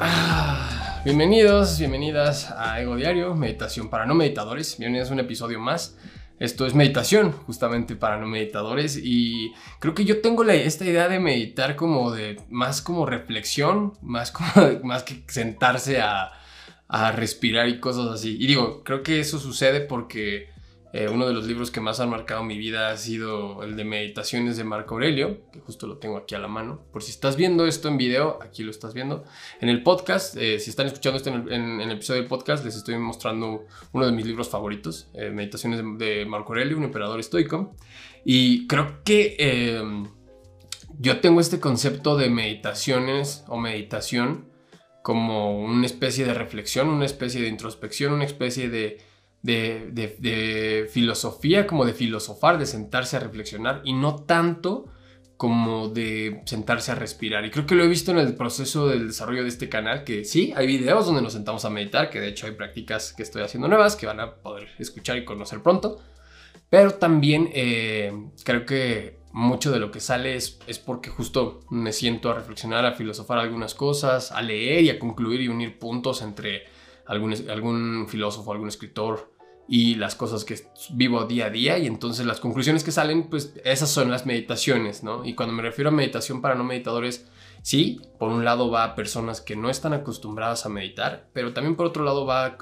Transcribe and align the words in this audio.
Ah, 0.00 1.00
bienvenidos, 1.04 1.78
bienvenidas 1.78 2.50
a 2.50 2.80
Ego 2.80 2.96
Diario, 2.96 3.34
Meditación 3.34 3.88
para 3.88 4.06
no 4.06 4.14
meditadores. 4.14 4.76
Bienvenidos 4.78 5.10
a 5.10 5.12
un 5.14 5.20
episodio 5.20 5.60
más. 5.60 5.96
Esto 6.40 6.66
es 6.66 6.74
meditación, 6.74 7.30
justamente 7.30 7.94
para 7.94 8.18
no 8.18 8.26
meditadores. 8.26 8.98
Y 9.00 9.52
creo 9.78 9.94
que 9.94 10.04
yo 10.04 10.20
tengo 10.20 10.42
esta 10.44 10.84
idea 10.84 11.08
de 11.08 11.20
meditar 11.20 11.76
como 11.76 12.10
de 12.10 12.42
más 12.50 12.82
como 12.82 13.06
reflexión, 13.06 13.92
más, 14.02 14.32
como, 14.32 14.50
más 14.82 15.04
que 15.04 15.22
sentarse 15.28 16.00
a, 16.00 16.32
a 16.88 17.12
respirar 17.12 17.68
y 17.68 17.78
cosas 17.78 18.08
así. 18.08 18.36
Y 18.38 18.46
digo, 18.48 18.82
creo 18.82 19.02
que 19.02 19.20
eso 19.20 19.38
sucede 19.38 19.80
porque 19.80 20.53
eh, 20.96 21.08
uno 21.08 21.26
de 21.26 21.32
los 21.32 21.48
libros 21.48 21.72
que 21.72 21.80
más 21.80 21.98
han 21.98 22.08
marcado 22.08 22.44
mi 22.44 22.56
vida 22.56 22.90
ha 22.90 22.96
sido 22.96 23.64
el 23.64 23.74
de 23.74 23.82
Meditaciones 23.82 24.56
de 24.56 24.62
Marco 24.62 24.94
Aurelio, 24.94 25.40
que 25.50 25.58
justo 25.58 25.88
lo 25.88 25.98
tengo 25.98 26.16
aquí 26.16 26.36
a 26.36 26.38
la 26.38 26.46
mano. 26.46 26.82
Por 26.92 27.02
si 27.02 27.10
estás 27.10 27.34
viendo 27.34 27.66
esto 27.66 27.88
en 27.88 27.98
video, 27.98 28.38
aquí 28.40 28.62
lo 28.62 28.70
estás 28.70 28.94
viendo. 28.94 29.24
En 29.60 29.68
el 29.68 29.82
podcast, 29.82 30.36
eh, 30.36 30.60
si 30.60 30.70
están 30.70 30.86
escuchando 30.86 31.16
esto 31.16 31.30
en 31.30 31.80
el, 31.80 31.90
episodio 31.90 32.20
del 32.20 32.28
podcast, 32.28 32.64
les 32.64 32.76
estoy 32.76 32.96
mostrando 32.96 33.66
uno 33.90 34.06
de 34.06 34.12
mis 34.12 34.24
libros 34.24 34.48
favoritos, 34.48 35.08
eh, 35.14 35.30
Meditaciones 35.30 35.82
de, 35.98 36.26
Marco 36.26 36.52
Aurelio, 36.52 36.76
un 36.76 36.84
emperador 36.84 37.18
estoico. 37.18 37.74
Y 38.24 38.68
creo 38.68 39.02
que 39.02 39.34
em, 39.40 40.06
yo 41.00 41.18
tengo 41.18 41.40
este 41.40 41.58
concepto 41.58 42.16
de 42.16 42.30
meditaciones 42.30 43.42
o 43.48 43.58
meditación 43.58 44.48
como 45.02 45.58
una 45.58 45.86
especie 45.86 46.24
de 46.24 46.34
reflexión, 46.34 46.86
una 46.86 47.04
especie 47.04 47.42
de 47.42 47.48
introspección, 47.48 48.12
una 48.12 48.26
especie 48.26 48.68
de 48.68 48.98
de, 49.44 50.88
filosofía, 50.90 51.66
como 51.66 51.84
de 51.84 51.92
filosofar, 51.92 52.58
de 52.58 52.66
sentarse 52.66 53.16
a 53.16 53.20
reflexionar 53.20 53.82
y 53.84 53.92
no 53.92 54.16
tanto 54.16 54.86
como 55.36 55.88
de 55.88 56.42
sentarse 56.46 56.92
a 56.92 56.94
respirar. 56.94 57.44
Y 57.44 57.50
creo 57.50 57.66
que 57.66 57.74
lo 57.74 57.84
he 57.84 57.88
visto 57.88 58.12
en 58.12 58.18
el 58.18 58.34
proceso 58.34 58.88
del 58.88 59.08
desarrollo 59.08 59.42
de 59.42 59.48
este 59.48 59.68
canal, 59.68 60.04
que 60.04 60.24
sí, 60.24 60.52
hay 60.56 60.66
videos 60.66 61.06
donde 61.06 61.20
nos 61.20 61.34
sentamos 61.34 61.64
a 61.64 61.70
meditar, 61.70 62.08
que 62.08 62.20
de 62.20 62.28
hecho 62.28 62.46
hay 62.46 62.52
prácticas 62.52 63.12
que 63.12 63.22
estoy 63.22 63.42
haciendo 63.42 63.68
nuevas, 63.68 63.96
que 63.96 64.06
van 64.06 64.20
a 64.20 64.36
poder 64.36 64.68
escuchar 64.78 65.18
y 65.18 65.24
conocer 65.24 65.60
pronto. 65.62 66.00
Pero 66.70 66.94
también 66.94 67.50
eh, 67.52 68.12
creo 68.44 68.64
que 68.64 69.18
mucho 69.32 69.72
de 69.72 69.80
lo 69.80 69.90
que 69.90 70.00
sale 70.00 70.36
es, 70.36 70.60
es, 70.66 70.78
porque 70.78 71.10
justo 71.10 71.60
me 71.68 71.92
siento 71.92 72.30
a 72.30 72.34
reflexionar, 72.34 72.86
a 72.86 72.92
filosofar 72.92 73.38
algunas 73.38 73.74
cosas, 73.74 74.32
a 74.32 74.40
leer 74.40 74.84
y 74.84 74.90
a 74.90 74.98
concluir 74.98 75.40
y 75.40 75.48
unir 75.48 75.78
puntos 75.78 76.22
entre 76.22 76.62
algún, 77.06 77.34
algún 77.50 78.06
filósofo, 78.08 78.52
algún 78.52 78.68
escritor, 78.68 79.33
y 79.66 79.94
las 79.94 80.14
cosas 80.14 80.44
que 80.44 80.56
vivo 80.90 81.24
día 81.24 81.46
a 81.46 81.50
día 81.50 81.78
y 81.78 81.86
entonces 81.86 82.26
las 82.26 82.40
conclusiones 82.40 82.84
que 82.84 82.92
salen, 82.92 83.30
pues 83.30 83.54
esas 83.64 83.90
son 83.90 84.10
las 84.10 84.26
meditaciones, 84.26 85.02
¿no? 85.02 85.24
Y 85.24 85.34
cuando 85.34 85.54
me 85.54 85.62
refiero 85.62 85.88
a 85.88 85.92
meditación 85.92 86.42
para 86.42 86.54
no 86.54 86.64
meditadores, 86.64 87.26
sí, 87.62 88.00
por 88.18 88.30
un 88.30 88.44
lado 88.44 88.70
va 88.70 88.84
a 88.84 88.94
personas 88.94 89.40
que 89.40 89.56
no 89.56 89.70
están 89.70 89.94
acostumbradas 89.94 90.66
a 90.66 90.68
meditar, 90.68 91.28
pero 91.32 91.54
también 91.54 91.76
por 91.76 91.86
otro 91.86 92.04
lado 92.04 92.26
va, 92.26 92.58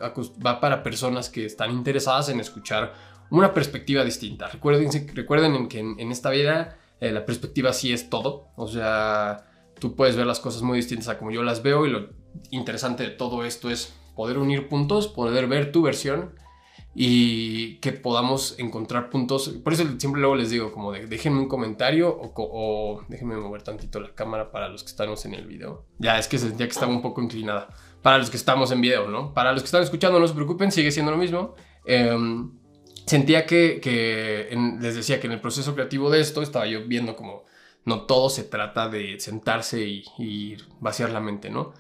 va 0.47 0.61
para 0.61 0.83
personas 0.83 1.29
que 1.29 1.45
están 1.45 1.73
interesadas 1.73 2.29
en 2.29 2.39
escuchar 2.39 2.95
una 3.31 3.53
perspectiva 3.53 4.05
distinta. 4.05 4.49
Recuerden, 4.49 4.91
recuerden 5.15 5.69
que 5.69 5.81
en, 5.81 6.13
esta 6.13 6.31
vida 6.31 6.79
eh, 7.01 7.11
la 7.11 7.25
perspectiva 7.25 7.73
sí 7.73 7.93
es 7.93 8.11
todo, 8.11 8.49
o 8.55 8.69
sea, 8.69 9.47
tú 9.81 9.97
puedes 9.97 10.15
ver 10.15 10.27
las 10.27 10.39
cosas 10.39 10.63
muy 10.63 10.77
distintas 10.77 11.09
a 11.09 11.19
como 11.19 11.33
yo 11.33 11.43
las 11.43 11.63
veo 11.63 11.85
y 11.85 11.91
lo 11.91 12.11
interesante 12.51 13.03
de 13.03 13.11
todo 13.11 13.45
esto 13.45 13.71
es 13.71 13.93
poder 14.15 14.39
unir 14.39 14.69
puntos, 14.69 15.09
poder 15.09 15.49
ver 15.49 15.73
tu 15.73 15.83
versión 15.83 16.35
y 16.95 17.77
que 17.77 17.93
podamos 17.93 18.55
encontrar 18.59 19.09
puntos. 19.09 19.49
Por 19.49 19.73
eso 19.73 19.85
siempre 19.99 20.21
luego 20.21 20.37
les 20.37 20.51
digo, 20.51 20.73
como 20.73 20.93
déjenme 20.93 21.41
un 21.41 21.49
comentario 21.49 22.15
o, 22.21 23.03
déjenme 23.09 23.37
mover 23.37 23.63
tantito 23.63 23.99
la 24.01 24.15
cámara 24.15 24.51
para 24.51 24.69
los 24.69 24.83
que 24.83 24.91
estamos 24.91 25.25
en 25.25 25.35
el 25.35 25.47
video. 25.47 25.87
Ya, 25.99 26.19
es 26.19 26.29
que 26.29 26.39
sentía 26.39 26.67
que 26.67 26.73
estaba 26.73 26.93
un 26.93 27.03
poco 27.03 27.23
inclinada. 27.23 27.69
Para 28.03 28.19
los 28.19 28.31
que 28.31 28.37
estamos 28.37 28.71
en 28.73 28.81
video, 28.81 29.09
¿no? 29.09 29.33
Para 29.33 29.53
los 29.53 29.63
que 29.63 29.67
están 29.67 29.83
escuchando, 29.83 30.19
no 30.19 30.29
se 30.29 30.35
preocupen, 30.35 30.73
sigue 30.73 30.91
siendo 30.91 31.13
lo 31.13 31.19
mismo. 31.19 31.55
Em, 31.87 32.51
sentía 33.07 33.47
que, 33.47 34.51
les 34.81 34.95
decía 34.95 35.21
que 35.21 35.29
en 35.29 35.33
el 35.33 35.41
proceso 35.41 35.75
creativo 35.75 36.11
de 36.11 36.21
esto 36.21 36.43
estaba 36.43 36.67
yo 36.67 36.85
viendo 36.87 37.17
como 37.17 37.45
no 37.85 38.03
todo 38.03 38.29
se 38.31 38.45
trata 38.45 38.89
de 38.89 39.19
sentarse 39.19 39.83
y 39.83 40.57
vaciar 40.81 41.11
la 41.11 41.21
mente, 41.21 41.49
¿no? 41.49 41.73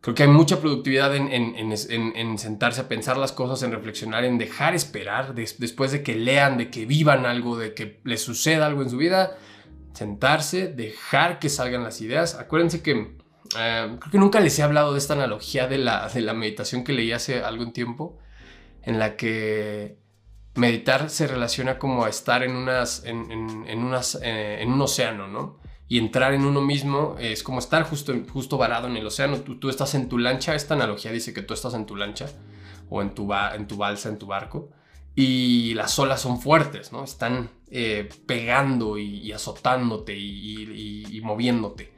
Creo 0.00 0.14
que 0.14 0.22
hay 0.22 0.28
mucha 0.30 0.60
productividad 0.60 1.14
en, 1.14 2.38
sentarse 2.38 2.80
a 2.80 2.88
pensar 2.88 3.18
las 3.18 3.32
cosas, 3.32 3.62
en 3.62 3.72
reflexionar, 3.72 4.24
en 4.24 4.38
dejar 4.38 4.74
esperar 4.74 5.34
después 5.34 5.92
de 5.92 6.02
que 6.02 6.16
lean, 6.16 6.56
de 6.56 6.70
que 6.70 6.86
vivan 6.86 7.26
algo, 7.26 7.58
de 7.58 7.74
que 7.74 8.00
les 8.04 8.22
suceda 8.22 8.66
algo 8.66 8.80
en 8.80 8.88
su 8.88 8.96
vida. 8.96 9.36
Sentarse, 9.92 10.68
dejar 10.68 11.38
que 11.38 11.50
salgan 11.50 11.84
las 11.84 12.00
ideas. 12.00 12.34
Acuérdense 12.36 12.82
que 12.82 12.92
eh, 13.58 13.96
creo 13.98 14.10
que 14.10 14.18
nunca 14.18 14.40
les 14.40 14.58
he 14.58 14.62
hablado 14.62 14.92
de 14.92 14.98
esta 14.98 15.12
analogía 15.12 15.66
de 15.66 15.76
la, 15.76 16.08
de 16.08 16.22
la 16.22 16.32
meditación 16.32 16.82
que 16.82 16.94
leí 16.94 17.12
hace 17.12 17.42
algún 17.42 17.74
tiempo, 17.74 18.18
en 18.82 18.98
la 18.98 19.16
que 19.16 19.98
meditar 20.54 21.10
se 21.10 21.26
relaciona 21.26 21.78
como 21.78 22.04
a 22.04 22.08
estar 22.08 22.42
en, 22.42 22.56
unas, 22.56 23.04
en, 23.04 23.18
unas, 23.78 24.18
eh, 24.22 24.62
en 24.62 24.72
un 24.72 24.80
océano, 24.80 25.28
¿no? 25.28 25.59
Y 25.90 25.98
entrar 25.98 26.32
en 26.34 26.44
uno 26.44 26.60
mismo 26.60 27.16
es 27.18 27.42
como 27.42 27.58
estar 27.58 27.82
justo, 27.82 28.14
justo 28.32 28.56
varado 28.56 28.86
en 28.86 28.96
el 28.96 29.04
océano. 29.04 29.38
Tú, 29.38 29.58
tú 29.58 29.68
estás 29.68 29.96
en 29.96 30.08
tu 30.08 30.18
lancha, 30.18 30.54
esta 30.54 30.74
analogía 30.74 31.10
dice 31.10 31.34
que 31.34 31.42
tú 31.42 31.52
estás 31.52 31.74
en 31.74 31.84
tu 31.84 31.96
lancha 31.96 32.26
o 32.88 33.02
en 33.02 33.12
tu, 33.12 33.28
en 33.34 33.66
tu 33.66 33.76
balsa, 33.76 34.08
en 34.08 34.16
tu 34.16 34.26
barco, 34.26 34.70
y 35.16 35.74
las 35.74 35.98
olas 35.98 36.20
son 36.20 36.40
fuertes, 36.40 36.92
¿no? 36.92 37.02
Están 37.02 37.50
eh, 37.72 38.08
pegando 38.24 38.98
y, 38.98 39.32
azotándote 39.32 40.16
y, 40.16 41.06
y, 41.10 41.20
moviéndote. 41.22 41.92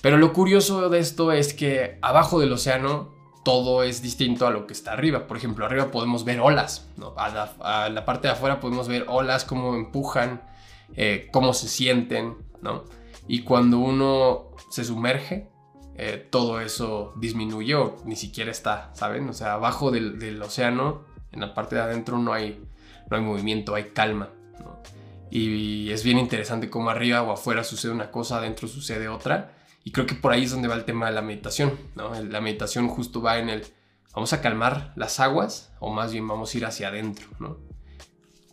Pero 0.00 0.16
lo 0.16 0.32
curioso 0.32 0.88
de 0.88 0.98
esto 0.98 1.30
es 1.30 1.52
que 1.52 1.98
abajo 2.00 2.40
del 2.40 2.54
océano 2.54 3.14
todo 3.44 3.82
es 3.82 4.00
distinto 4.00 4.46
a 4.46 4.50
lo 4.50 4.66
que 4.66 4.72
está 4.72 4.92
arriba. 4.92 5.26
Por 5.26 5.36
ejemplo, 5.36 5.66
arriba 5.66 5.90
podemos 5.90 6.24
ver 6.24 6.40
olas, 6.40 6.88
¿no? 6.96 7.12
a, 7.18 7.90
la, 7.90 8.04
parte 8.06 8.28
de 8.28 8.32
afuera 8.32 8.60
podemos 8.60 8.88
ver 8.88 9.04
olas, 9.08 9.44
cómo 9.44 9.74
empujan, 9.74 10.40
eh, 10.96 11.28
cómo 11.32 11.52
se 11.52 11.68
sienten, 11.68 12.38
¿no? 12.62 12.84
Y 13.28 13.42
cuando 13.42 13.78
uno 13.78 14.50
se 14.70 14.84
sumerge, 14.84 15.48
eh, 15.98 16.28
todo 16.30 16.60
eso 16.60 17.14
disminuye 17.16 17.74
o 17.74 17.96
ni 18.04 18.16
siquiera 18.16 18.50
está, 18.50 18.90
¿saben? 18.94 19.28
O 19.28 19.32
sea, 19.32 19.54
abajo 19.54 19.90
del, 19.90 20.40
océano, 20.42 21.04
en 21.32 21.40
la 21.40 21.54
parte 21.54 21.76
de 21.76 21.82
adentro 21.82 22.18
no 22.18 22.32
hay, 22.32 22.62
no 23.10 23.16
hay 23.16 23.22
movimiento, 23.22 23.74
hay 23.74 23.90
calma. 23.90 24.30
Y 25.30 25.90
es 25.90 26.04
bien 26.04 26.18
interesante 26.18 26.70
cómo 26.70 26.90
arriba 26.90 27.22
o 27.22 27.32
afuera 27.32 27.64
sucede 27.64 27.92
una 27.92 28.10
cosa, 28.10 28.38
adentro 28.38 28.68
sucede 28.68 29.08
otra. 29.08 29.56
Y 29.84 29.90
creo 29.90 30.06
que 30.06 30.14
por 30.14 30.32
ahí 30.32 30.44
es 30.44 30.50
donde 30.50 30.68
va 30.68 30.74
el 30.74 30.84
tema 30.84 31.06
de 31.06 31.12
la 31.12 31.22
meditación. 31.22 31.78
¿no? 31.94 32.12
La 32.22 32.40
meditación 32.40 32.88
justo 32.88 33.22
va 33.22 33.38
en 33.38 33.48
el, 33.48 33.66
vamos 34.14 34.32
a 34.32 34.40
calmar 34.40 34.92
las 34.96 35.18
aguas 35.18 35.72
o 35.80 35.92
más 35.92 36.12
bien 36.12 36.28
vamos 36.28 36.54
a 36.54 36.58
ir 36.58 36.66
hacia 36.66 36.88
adentro. 36.88 37.28
¿no? 37.38 37.58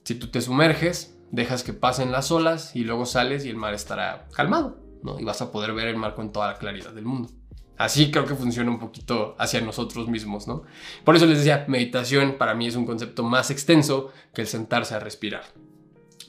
Si 0.03 0.15
tú 0.15 0.27
te 0.27 0.41
sumerges, 0.41 1.12
dejas 1.33 1.63
que 1.63 1.73
pasen 1.73 2.11
las 2.11 2.31
olas 2.31 2.75
y 2.75 2.83
luego 2.83 3.07
sales 3.07 3.43
y 3.43 3.49
el 3.49 3.55
mar 3.55 3.73
estará 3.73 4.27
calmado, 4.35 4.77
¿no? 5.01 5.19
Y 5.19 5.23
vas 5.23 5.41
a 5.41 5.51
poder 5.51 5.73
ver 5.73 5.87
el 5.87 5.97
mar 5.97 6.13
con 6.13 6.31
toda 6.31 6.47
la 6.47 6.59
claridad 6.59 6.91
del 6.91 7.05
mundo. 7.05 7.29
Así 7.75 8.11
creo 8.11 8.25
que 8.25 8.35
funciona 8.35 8.69
un 8.69 8.77
poquito 8.77 9.35
hacia 9.39 9.59
nosotros 9.59 10.07
mismos, 10.07 10.47
¿no? 10.47 10.61
Por 11.03 11.15
eso 11.15 11.25
les 11.25 11.39
decía, 11.39 11.65
meditación 11.67 12.35
para 12.37 12.53
mí 12.53 12.67
es 12.67 12.75
un 12.75 12.85
concepto 12.85 13.23
más 13.23 13.49
extenso 13.49 14.13
que 14.31 14.41
el 14.41 14.47
sentarse 14.47 14.93
a 14.93 14.99
respirar. 14.99 15.43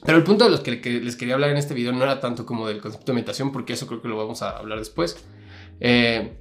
Pero 0.03 0.17
el 0.17 0.23
punto 0.23 0.45
de 0.45 0.49
los 0.49 0.61
que, 0.61 0.71
les 0.71 1.15
quería 1.15 1.35
hablar 1.35 1.51
en 1.51 1.57
este 1.57 1.75
video 1.75 1.91
no 1.91 2.03
era 2.03 2.19
tanto 2.19 2.43
como 2.43 2.67
del 2.67 2.81
concepto 2.81 3.11
de 3.11 3.13
meditación, 3.13 3.51
porque 3.51 3.73
eso 3.73 3.85
creo 3.85 4.01
que 4.01 4.07
lo 4.07 4.17
vamos 4.17 4.41
a 4.41 4.57
hablar 4.57 4.79
después, 4.79 5.23
eh, 5.81 6.39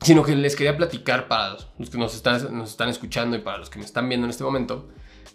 sino 0.00 0.24
que 0.24 0.34
les 0.34 0.56
quería 0.56 0.76
platicar 0.76 1.28
para 1.28 1.56
los 1.78 1.88
que 1.88 1.98
nos 1.98 2.16
están, 2.16 2.58
nos 2.58 2.70
están 2.70 2.88
escuchando 2.88 3.36
y 3.36 3.40
para 3.42 3.58
los 3.58 3.70
que 3.70 3.78
me 3.78 3.84
están 3.84 4.08
viendo 4.08 4.24
en 4.26 4.30
este 4.30 4.42
momento, 4.42 4.88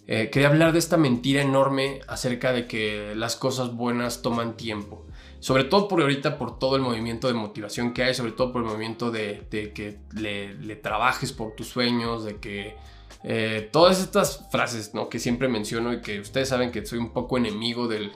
eh, 0.07 0.29
quería 0.31 0.50
hablar 0.50 0.73
de 0.73 0.79
esta 0.79 0.97
mentira 0.97 1.41
enorme 1.41 2.01
acerca 2.07 2.53
de 2.53 2.67
que 2.67 3.13
las 3.16 3.35
cosas 3.35 3.73
buenas 3.73 4.22
toman 4.22 4.57
tiempo. 4.57 5.06
Sobre 5.39 5.63
todo 5.63 5.88
por 5.88 6.01
ahorita, 6.01 6.38
por 6.38 6.59
todo 6.59 6.75
el 6.75 6.81
movimiento 6.81 7.28
de 7.28 7.34
motivación 7.34 7.94
que 7.94 8.03
hay, 8.03 8.13
sobre 8.13 8.31
todo 8.31 8.51
por 8.51 8.62
el 8.62 8.67
movimiento 8.67 9.09
de, 9.12 9.47
que 9.50 10.00
le, 10.13 10.75
trabajes 10.75 11.31
por 11.33 11.56
tus 11.56 11.68
sueños, 11.68 12.24
de 12.24 12.38
que 12.38 12.75
eh, 13.24 13.69
todas 13.71 14.01
estas 14.01 14.48
frases 14.51 14.94
¿no? 14.94 15.09
que 15.09 15.19
siempre 15.19 15.48
menciono 15.48 15.94
y 15.94 16.01
que 16.01 16.19
ustedes 16.19 16.50
saben 16.50 16.71
que 16.71 16.86
soy 16.86 17.00
un 17.00 17.12
poco 17.12 17.38
enemigo 17.38 17.88
de 17.88 18.12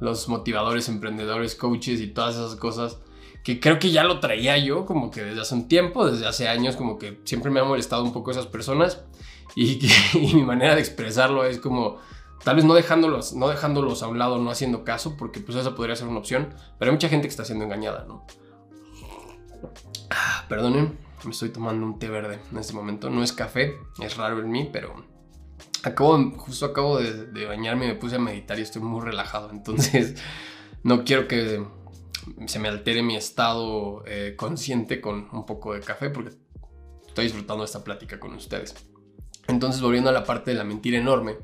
los 0.00 0.28
motivadores, 0.28 0.88
emprendedores, 0.88 1.54
coaches 1.54 2.00
y 2.00 2.08
todas 2.08 2.36
esas 2.36 2.56
cosas 2.56 2.98
que 3.44 3.58
creo 3.58 3.78
que 3.78 3.90
ya 3.90 4.04
lo 4.04 4.20
traía 4.20 4.56
yo 4.58 4.86
como 4.86 5.10
que 5.10 5.22
desde 5.22 5.40
hace 5.40 5.54
un 5.54 5.68
tiempo, 5.68 6.08
desde 6.08 6.26
hace 6.26 6.48
años, 6.48 6.76
como 6.76 6.98
que 6.98 7.20
siempre 7.24 7.50
me 7.50 7.60
ha 7.60 7.64
molestado 7.64 8.04
un 8.04 8.12
poco 8.12 8.30
esas 8.30 8.46
personas 8.46 9.04
y, 10.14 10.34
mi 10.34 10.44
manera 10.44 10.74
de 10.74 10.80
expresarlo 10.80 11.44
es 11.44 11.58
como 11.58 11.98
tal 12.44 12.56
vez 12.56 12.64
no 12.64 12.74
dejándolos, 12.74 13.34
no 13.34 13.48
dejándolos 13.48 14.02
a 14.02 14.08
un 14.08 14.18
lado, 14.18 14.38
no 14.38 14.50
haciendo 14.50 14.84
caso, 14.84 15.16
porque 15.16 15.40
pues 15.40 15.56
esa 15.56 15.74
podría 15.74 15.96
ser 15.96 16.08
una 16.08 16.18
opción, 16.18 16.54
pero 16.78 16.90
hay 16.90 16.96
mucha 16.96 17.08
gente 17.08 17.28
que 17.28 17.30
está 17.30 17.44
siendo 17.44 17.64
engañada, 17.64 18.04
¿no? 18.06 18.26
Ah, 20.10 20.44
perdonen, 20.48 20.98
me 21.24 21.30
estoy 21.30 21.50
tomando 21.50 21.86
un 21.86 21.98
té 21.98 22.08
verde 22.08 22.40
en 22.50 22.58
este 22.58 22.72
momento, 22.72 23.10
no 23.10 23.22
es 23.22 23.32
café, 23.32 23.74
es 24.00 24.16
raro 24.16 24.40
en 24.40 24.50
mí, 24.50 24.68
pero 24.72 24.94
acabo, 25.84 26.18
justo 26.32 26.66
acabo 26.66 26.98
de, 26.98 27.26
de 27.26 27.46
bañarme 27.46 27.86
me 27.86 27.94
puse 27.94 28.16
a 28.16 28.18
meditar 28.18 28.58
y 28.58 28.62
estoy 28.62 28.82
muy 28.82 29.02
relajado, 29.02 29.50
entonces 29.50 30.16
no 30.82 31.04
quiero 31.04 31.28
que 31.28 31.64
se 32.46 32.58
me 32.58 32.68
altere 32.68 33.02
mi 33.02 33.16
estado 33.16 34.04
eh, 34.06 34.34
consciente 34.36 35.00
con 35.00 35.28
un 35.32 35.46
poco 35.46 35.74
de 35.74 35.80
café 35.80 36.10
porque 36.10 36.30
estoy 37.06 37.24
disfrutando 37.24 37.64
esta 37.64 37.82
plática 37.84 38.18
con 38.18 38.34
ustedes. 38.34 38.74
Entonces, 39.48 39.80
volviendo 39.80 40.10
a 40.10 40.12
la 40.12 40.24
parte 40.24 40.52
de 40.52 40.56
la 40.56 40.64
mentira 40.64 40.98
enorme, 40.98 41.36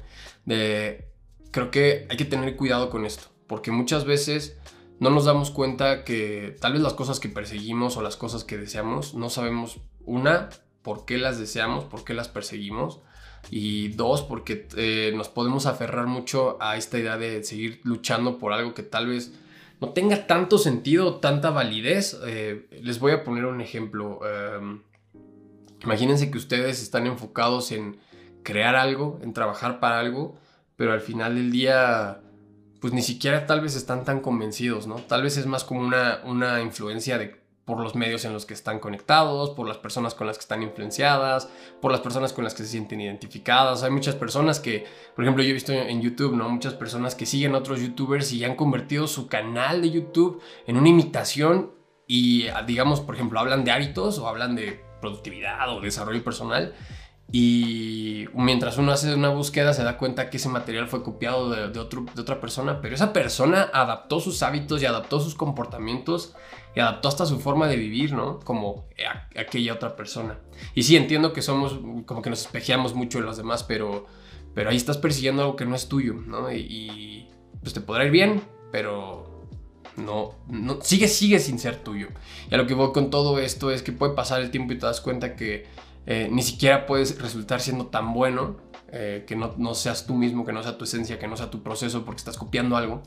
creo 0.47 1.71
que 1.71 2.07
hay 2.09 2.17
que 2.17 2.25
tener 2.25 2.57
cuidado 2.57 2.91
con 2.91 3.05
esto, 3.05 3.29
porque 3.47 3.71
muchas 3.71 4.05
veces 4.05 4.57
no 5.01 5.11
nos 5.11 5.25
damos 5.25 5.51
cuenta 5.51 6.05
que 6.05 6.57
tal 6.61 6.73
vez 6.73 6.83
las 6.83 6.95
cosas 6.95 7.21
que 7.21 7.29
perseguimos 7.29 7.97
o 7.97 8.03
las 8.03 8.17
cosas 8.17 8.45
que 8.45 8.59
deseamos, 8.59 9.15
no 9.15 9.31
sabemos, 9.31 9.81
una, 10.05 10.49
por 10.83 11.05
qué 11.05 11.19
las 11.19 11.39
deseamos, 11.39 11.85
por 11.85 12.05
qué 12.05 12.15
las 12.15 12.29
perseguimos, 12.29 13.01
y 13.51 13.89
dos, 13.89 14.23
porque 14.23 14.67
eh, 14.77 15.13
nos 15.15 15.29
podemos 15.29 15.67
aferrar 15.67 16.07
mucho 16.07 16.59
a 16.61 16.77
esta 16.77 16.99
idea 16.99 17.17
de 17.17 17.45
seguir 17.45 17.81
luchando 17.85 18.39
por 18.39 18.53
algo 18.53 18.75
que 18.75 18.83
tal 18.83 19.07
vez 19.07 19.33
no 19.81 19.91
tenga 19.91 20.27
tanto 20.27 20.59
sentido, 20.59 21.17
tanta 21.17 21.51
validez. 21.51 22.19
Eh, 22.27 22.67
les 22.83 22.99
voy 22.99 23.13
a 23.13 23.25
poner 23.25 23.45
un 23.45 23.61
ejemplo. 23.61 24.21
Em, 24.27 24.83
imagínense 25.83 26.31
que 26.31 26.39
ustedes 26.39 26.83
están 26.83 27.07
enfocados 27.07 27.73
en 27.73 27.99
crear 28.43 28.77
algo, 28.77 29.19
en 29.23 29.33
trabajar 29.33 29.81
para 29.81 29.99
algo, 29.99 30.37
pero 30.77 30.93
al 30.93 31.01
final 31.01 31.35
del 31.35 31.51
día, 31.51 32.21
pues 32.81 32.93
ni 32.93 33.03
siquiera 33.03 33.47
tal 33.47 33.61
vez 33.61 33.77
están 33.77 34.05
tan 34.05 34.21
convencidos, 34.21 34.87
¿no? 34.87 34.97
Tal 34.97 35.23
vez 35.23 35.37
es 35.37 35.47
más 35.47 35.65
como 35.65 35.81
una, 35.81 36.21
una 36.25 36.61
influencia 36.61 37.19
de 37.19 37.39
por 37.69 37.81
los 37.81 37.95
medios 37.95 38.25
en 38.25 38.33
los 38.33 38.47
que 38.47 38.55
están 38.55 38.79
conectados, 38.79 39.51
por 39.51 39.69
las 39.69 39.77
personas 39.77 40.15
con 40.15 40.27
las 40.27 40.39
que 40.39 40.43
están 40.43 40.63
influenciadas, 40.63 41.51
por 41.83 41.93
las 41.93 42.01
personas 42.01 42.33
con 42.33 42.43
las 42.43 42.55
que 42.55 42.63
se 42.63 42.71
sienten 42.71 43.03
identificadas. 43.03 43.83
Hay 43.83 43.91
muchas 43.91 44.15
personas 44.15 44.59
que, 44.59 44.87
por 45.15 45.23
ejemplo, 45.23 45.45
yo 45.45 45.51
he 45.51 45.53
visto 45.53 45.75
en 45.75 46.01
YouTube, 46.01 46.35
¿no? 46.35 46.49
Muchas 46.49 46.73
personas 46.73 47.15
que 47.15 47.27
siguen 47.27 47.55
a 47.55 47.59
otros 47.59 47.81
youtubers 47.81 48.33
y 48.33 48.43
han 48.43 48.57
convertido 48.57 49.07
su 49.07 49.29
canal 49.29 49.83
de 49.83 49.91
YouTube 49.91 50.41
en 50.67 50.79
una 50.79 50.89
imitación 50.89 51.73
y, 52.07 52.47
digamos, 52.67 53.03
por 53.03 53.17
ejemplo, 53.17 53.39
hablan 53.39 53.65
de 53.65 53.71
hábitos 53.71 54.19
o 54.19 54.29
hablan 54.29 54.57
de 54.57 54.88
productividad 55.01 55.69
o 55.75 55.81
desarrollo 55.81 56.23
personal 56.23 56.75
y 57.31 58.27
mientras 58.33 58.79
uno 58.79 58.91
hace 58.91 59.15
una 59.15 59.29
búsqueda 59.29 59.75
se 59.75 59.85
da 59.85 59.99
cuenta 59.99 60.31
que 60.31 60.39
ese 60.39 60.49
material 60.49 60.89
fue 60.89 61.03
copiado 61.03 61.51
de, 61.51 61.79
otro, 61.79 62.07
de 62.15 62.23
otra 62.23 62.41
persona, 62.41 62.81
pero 62.81 62.95
esa 62.95 63.13
persona 63.13 63.69
adaptó 63.73 64.19
sus 64.19 64.43
hábitos 64.43 64.81
y 64.81 64.87
adaptó 64.87 65.21
sus 65.21 65.35
comportamientos 65.35 66.35
y 66.75 66.81
adaptó 66.81 67.09
hasta 67.09 67.27
su 67.27 67.39
forma 67.39 67.69
de 67.69 67.77
vivir, 67.77 68.15
¿no? 68.15 68.41
Como 68.41 68.87
aquella 69.37 69.75
otra 69.75 69.95
persona. 69.95 70.39
Y 70.75 70.85
sí, 70.85 70.97
entiendo 70.97 71.35
que 71.35 71.43
somos, 71.43 71.79
como 72.07 72.23
que 72.23 72.31
nos 72.31 72.41
espejeamos 72.41 72.95
mucho 72.95 73.19
en 73.19 73.27
los 73.27 73.37
demás, 73.37 73.63
pero, 73.63 74.07
pero 74.55 74.71
ahí 74.71 74.77
estás 74.77 74.97
persiguiendo 74.97 75.43
algo 75.43 75.57
que 75.57 75.67
no 75.67 75.77
es 75.77 75.87
tuyo, 75.87 76.15
¿no? 76.15 76.51
Y, 76.51 77.29
pues 77.61 77.75
te 77.75 77.83
podrá 77.83 78.07
ir 78.07 78.11
bien, 78.11 78.41
pero 78.73 79.28
no, 79.99 80.35
no, 80.49 80.81
sigue, 80.81 81.09
sigue 81.09 81.39
sin 81.39 81.59
ser 81.59 81.77
tuyo. 81.77 82.09
Y 82.51 82.55
a 82.55 82.59
lo 82.59 82.67
que 82.67 82.75
voy 82.75 82.93
con 82.93 83.11
todo 83.11 83.39
esto 83.39 83.71
es 83.71 83.83
que 83.83 83.93
puede 83.93 84.15
pasar 84.15 84.41
el 84.41 84.51
tiempo 84.51 84.73
y 84.73 84.79
te 84.79 84.87
das 84.87 85.01
cuenta 85.01 85.37
que 85.37 85.67
eh, 86.07 86.29
ni 86.31 86.43
siquiera 86.43 86.87
puedes 86.87 87.21
resultar 87.21 87.61
siendo 87.61 87.87
tan 87.87 88.15
bueno, 88.15 88.57
eh, 88.91 89.25
que 89.27 89.37
no, 89.37 89.75
seas 89.75 90.07
tú 90.07 90.15
mismo, 90.15 90.47
que 90.47 90.53
no 90.55 90.63
sea 90.63 90.79
tu 90.79 90.85
esencia, 90.85 91.19
que 91.19 91.29
no 91.29 91.37
sea 91.37 91.51
tu 91.51 91.63
proceso 91.63 92.07
porque 92.07 92.21
estás 92.21 92.39
copiando 92.39 92.77
algo. 92.77 93.03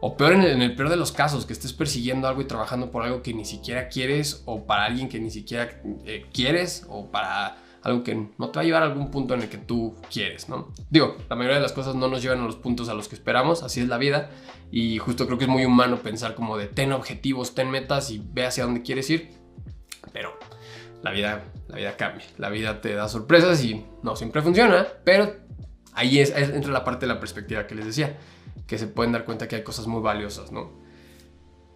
O 0.00 0.16
peor, 0.16 0.32
en 0.32 0.62
el, 0.62 0.74
peor 0.74 0.88
de 0.88 0.96
los 0.96 1.12
casos, 1.12 1.44
que 1.44 1.52
estés 1.52 1.74
persiguiendo 1.74 2.26
algo 2.26 2.40
y 2.40 2.46
trabajando 2.46 2.90
por 2.90 3.02
algo 3.02 3.22
que 3.22 3.34
ni 3.34 3.44
siquiera 3.44 3.88
quieres 3.88 4.42
o 4.46 4.64
para 4.64 4.86
alguien 4.86 5.10
que 5.10 5.20
ni 5.20 5.30
siquiera 5.30 5.82
eh, 6.06 6.24
quieres 6.32 6.86
o 6.88 7.10
para 7.10 7.58
algo 7.86 8.02
que 8.02 8.16
no 8.36 8.50
te 8.50 8.56
va 8.56 8.62
a 8.62 8.64
llevar 8.64 8.82
a 8.82 8.86
algún 8.86 9.12
punto 9.12 9.34
en 9.34 9.42
el 9.42 9.48
que 9.48 9.58
tú 9.58 9.94
quieres, 10.12 10.48
¿no? 10.48 10.72
Digo, 10.90 11.16
la 11.30 11.36
mayoría 11.36 11.58
de 11.58 11.62
las 11.62 11.72
cosas 11.72 11.94
no 11.94 12.08
nos 12.08 12.20
llevan 12.20 12.40
a 12.40 12.44
los 12.44 12.56
puntos 12.56 12.88
a 12.88 12.94
los 12.94 13.06
que 13.06 13.14
esperamos, 13.14 13.62
así 13.62 13.80
es 13.80 13.86
la 13.86 13.96
vida 13.96 14.30
y 14.72 14.98
justo 14.98 15.26
creo 15.26 15.38
que 15.38 15.44
es 15.44 15.50
muy 15.50 15.64
humano 15.64 15.98
pensar 15.98 16.34
como 16.34 16.56
de 16.56 16.66
ten 16.66 16.92
objetivos, 16.92 17.54
ten 17.54 17.70
metas 17.70 18.10
y 18.10 18.20
ve 18.32 18.44
hacia 18.44 18.64
dónde 18.64 18.82
quieres 18.82 19.08
ir, 19.08 19.30
pero 20.12 20.36
la 21.04 21.12
vida, 21.12 21.44
la 21.68 21.76
vida 21.76 21.96
cambia, 21.96 22.26
la 22.38 22.50
vida 22.50 22.80
te 22.80 22.92
da 22.92 23.08
sorpresas 23.08 23.62
y 23.62 23.84
no 24.02 24.16
siempre 24.16 24.42
funciona, 24.42 24.84
pero 25.04 25.36
ahí 25.92 26.18
es, 26.18 26.30
entra 26.36 26.72
la 26.72 26.82
parte 26.82 27.06
de 27.06 27.14
la 27.14 27.20
perspectiva 27.20 27.68
que 27.68 27.76
les 27.76 27.86
decía, 27.86 28.18
que 28.66 28.78
se 28.78 28.88
pueden 28.88 29.12
dar 29.12 29.24
cuenta 29.24 29.46
que 29.46 29.54
hay 29.54 29.62
cosas 29.62 29.86
muy 29.86 30.02
valiosas, 30.02 30.50
¿no? 30.50 30.72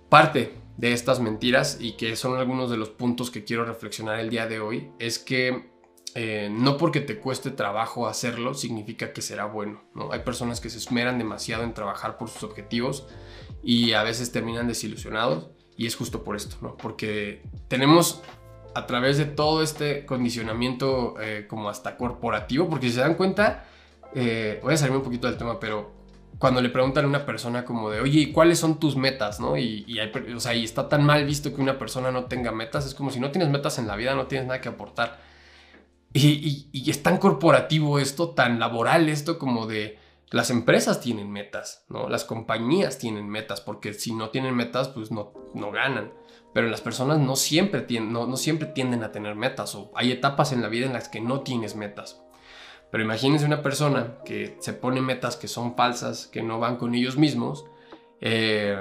Parte 0.09 0.55
de 0.77 0.93
estas 0.93 1.21
mentiras 1.21 1.79
y 1.81 1.93
que 1.93 2.17
son 2.17 2.37
algunos 2.37 2.69
de 2.69 2.79
los 2.79 2.91
puntos 2.91 3.31
que 3.31 3.45
quiero 3.45 3.65
reflexionar 3.65 4.19
el 4.19 4.29
día 4.29 4.49
de 4.49 4.59
hoy 4.59 4.91
es 4.99 5.21
que 5.21 5.71
eh, 6.15 6.49
no 6.51 6.77
porque 6.77 7.01
te 7.01 7.19
cueste 7.19 7.51
trabajo 7.51 8.09
hacerlo 8.09 8.55
significa 8.55 9.13
que 9.13 9.23
será 9.23 9.45
bueno, 9.45 9.85
¿no? 9.95 10.13
Hay 10.13 10.21
personas 10.21 10.61
que 10.61 10.69
se 10.69 10.79
esmeran 10.79 11.19
demasiado 11.19 11.63
en 11.63 11.73
trabajar 11.73 12.19
por 12.19 12.29
sus 12.29 12.43
objetivos 12.43 13.07
y 13.63 13.93
a 13.93 14.03
veces 14.03 14.33
terminan 14.33 14.67
desilusionados 14.67 15.51
y 15.77 15.87
es 15.87 15.95
justo 15.95 16.25
por 16.25 16.37
esto, 16.37 16.57
¿no? 16.63 16.77
Porque 16.77 17.43
tenemos 17.69 18.23
a 18.75 18.87
través 18.87 19.19
de 19.19 19.25
todo 19.25 19.63
este 19.63 20.05
condicionamiento 20.05 21.15
eh, 21.21 21.47
como 21.49 21.69
hasta 21.69 21.97
corporativo, 21.97 22.69
porque 22.69 22.89
si 22.89 22.95
se 22.95 23.01
dan 23.01 23.15
cuenta, 23.15 23.65
eh, 24.15 24.61
voy 24.63 24.75
a 24.75 24.77
salirme 24.77 24.99
un 24.99 25.05
poquito 25.05 25.29
del 25.29 25.37
tema, 25.37 25.59
pero 25.61 25.93
cuando 26.39 26.61
le 26.61 26.71
preguntan 26.71 27.05
a 27.05 27.09
una 27.09 27.27
persona 27.27 27.65
como 27.65 27.91
de, 27.91 28.01
oye, 28.01 28.33
¿cuáles 28.33 28.59
son 28.59 28.81
tus 28.81 28.97
metas? 28.97 29.41
¿no? 29.41 29.57
Y, 29.57 29.85
y, 29.87 30.01
o 30.35 30.41
sea, 30.41 30.55
y 30.55 30.65
está 30.65 30.89
tan 30.89 31.05
mal 31.05 31.25
visto 31.25 31.55
que 31.55 31.61
una 31.61 31.79
persona 31.79 32.11
no 32.11 32.25
tenga 32.25 32.53
metas, 32.53 32.87
es 32.87 32.95
como 32.95 33.11
si 33.11 33.21
no 33.21 33.31
tienes 33.31 33.51
metas 33.51 33.79
en 33.79 33.87
la 33.87 33.97
vida, 33.97 34.15
no 34.15 34.27
tienes 34.27 34.49
nada 34.49 34.61
que 34.61 34.69
aportar. 34.69 35.30
Y, 36.13 36.69
y 36.73 36.91
es 36.91 37.03
tan 37.03 37.19
corporativo 37.19 37.99
esto, 37.99 38.31
tan 38.31 38.59
laboral 38.59 39.09
esto 39.09 39.39
como 39.39 39.67
de, 39.67 39.99
las 40.31 40.51
empresas 40.51 41.01
tienen 41.01 41.31
metas, 41.31 41.85
¿no? 41.89 42.09
Las 42.09 42.25
compañías 42.25 42.99
tienen 42.99 43.29
metas, 43.29 43.61
porque 43.61 43.93
si 43.93 44.15
no 44.15 44.31
tienen 44.31 44.55
metas, 44.55 44.89
pues 44.89 45.11
no, 45.11 45.33
no 45.55 45.73
ganan. 45.73 46.13
Pero 46.55 46.69
las 46.69 46.81
personas 46.81 47.19
no 47.19 47.35
siempre, 47.35 47.81
tienen, 47.81 48.13
no, 48.13 48.37
siempre 48.37 48.69
tienden 48.69 49.03
a 49.03 49.13
tener 49.13 49.35
metas 49.35 49.75
o 49.75 49.91
hay 49.95 50.13
etapas 50.13 50.53
en 50.53 50.63
la 50.63 50.69
vida 50.69 50.87
en 50.87 50.93
las 50.93 51.09
que 51.09 51.21
no 51.21 51.41
tienes 51.41 51.75
metas. 51.75 52.23
Pero 52.93 53.05
imagínense 53.05 53.45
una 53.45 53.63
persona 53.63 54.19
que 54.25 54.57
se 54.61 54.73
pone 54.73 55.01
metas 55.01 55.37
que 55.37 55.49
son 55.49 55.77
falsas, 55.77 56.27
que 56.27 56.43
no 56.43 56.59
van 56.59 56.77
con 56.77 56.95
ellos 56.95 57.17
mismos 57.17 57.67
eh, 58.21 58.77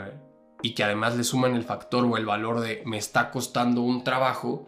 y 0.61 0.73
que 0.73 0.83
además 0.83 1.15
le 1.15 1.23
suman 1.23 1.55
el 1.55 1.63
factor 1.63 2.05
o 2.05 2.17
el 2.17 2.25
valor 2.25 2.59
de 2.59 2.83
me 2.85 2.97
está 2.97 3.31
costando 3.31 3.81
un 3.81 4.03
trabajo, 4.03 4.67